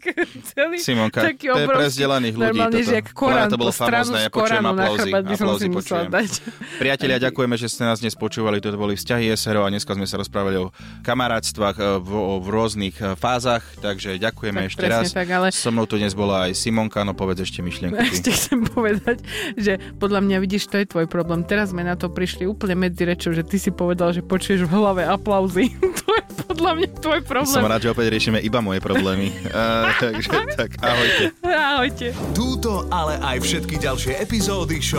celý 0.55 0.77
Simonka, 0.79 1.27
taký 1.27 1.51
to 1.51 1.59
je 1.59 1.67
pre 1.67 1.75
obrovský, 1.75 1.91
vzdelaných 1.91 2.35
ľudí. 2.35 2.47
normálne, 2.47 2.79
toto. 2.79 2.87
že 2.87 2.93
jak 2.95 3.07
Korán, 3.11 3.49
to 3.49 3.59
bolo 3.59 3.71
famózne, 3.75 4.19
ja 4.23 4.29
počujem 4.31 4.65
aplauzy, 4.65 5.08
by 5.11 5.35
som 5.35 5.47
si 5.55 5.67
počujem. 5.67 6.07
dať. 6.07 6.31
Priatelia, 6.77 7.17
ďakujeme, 7.19 7.55
že 7.55 7.67
ste 7.67 7.83
nás 7.83 7.99
dnes 7.99 8.13
počúvali. 8.13 8.59
Toto 8.59 8.77
boli 8.77 8.93
vzťahy 8.93 9.33
SRO 9.33 9.65
a 9.65 9.69
dneska 9.69 9.91
sme 9.91 10.05
sa 10.05 10.17
rozprávali 10.17 10.57
o 10.59 10.71
kamarátstvách 11.03 11.77
e, 11.77 11.83
v, 11.99 12.09
v 12.39 12.47
rôznych 12.47 12.95
e, 12.97 13.15
fázach, 13.15 13.63
takže 13.79 14.17
ďakujeme 14.17 14.65
Tak 14.65 14.69
ešte 14.69 14.85
raz. 14.85 15.05
tak, 15.09 15.29
ale- 15.29 15.49
So 15.49 15.71
mnou 15.71 15.85
tu 15.85 15.95
dnes 15.95 16.13
bola 16.13 16.49
aj 16.49 16.55
Simonka, 16.55 17.01
no 17.01 17.13
povedz 17.13 17.43
ešte 17.43 17.61
myšlienku. 17.61 17.97
Ešte 18.19 18.31
chcem 18.31 18.59
povedať, 18.65 19.23
že 19.55 19.77
podľa 19.95 20.19
mňa 20.25 20.37
vidíš, 20.43 20.67
to 20.67 20.81
je 20.81 20.85
tvoj 20.85 21.07
problém. 21.07 21.45
Teraz 21.45 21.71
sme 21.71 21.85
na 21.85 21.95
to 21.95 22.09
prišli 22.09 22.43
úplne 22.43 22.75
medzi 22.75 23.05
rečou, 23.05 23.31
že 23.31 23.45
ty 23.45 23.55
si 23.55 23.71
povedal, 23.71 24.11
že 24.11 24.19
počuješ 24.19 24.65
v 24.65 24.71
hlave 24.73 25.03
aplauzy. 25.05 25.71
to 26.03 26.09
je 26.09 26.23
podľa 26.43 26.71
mňa 26.75 26.89
tvoj 26.99 27.19
problém. 27.23 27.55
Som 27.55 27.63
rád, 27.63 27.85
že 27.85 27.89
opäť 27.93 28.11
riešime 28.11 28.39
iba 28.41 28.59
moje 28.59 28.83
problémy. 28.83 29.31
Uh, 29.47 29.93
takže 30.03 30.27
tak, 30.57 30.75
ahojte. 30.81 31.23
Ahojte. 31.45 32.07
Túto, 32.33 32.83
ale 32.89 33.15
aj 33.21 33.37
všetky 33.39 33.75
ďalšie 33.77 34.19
epizódy 34.19 34.81
show 34.81 34.98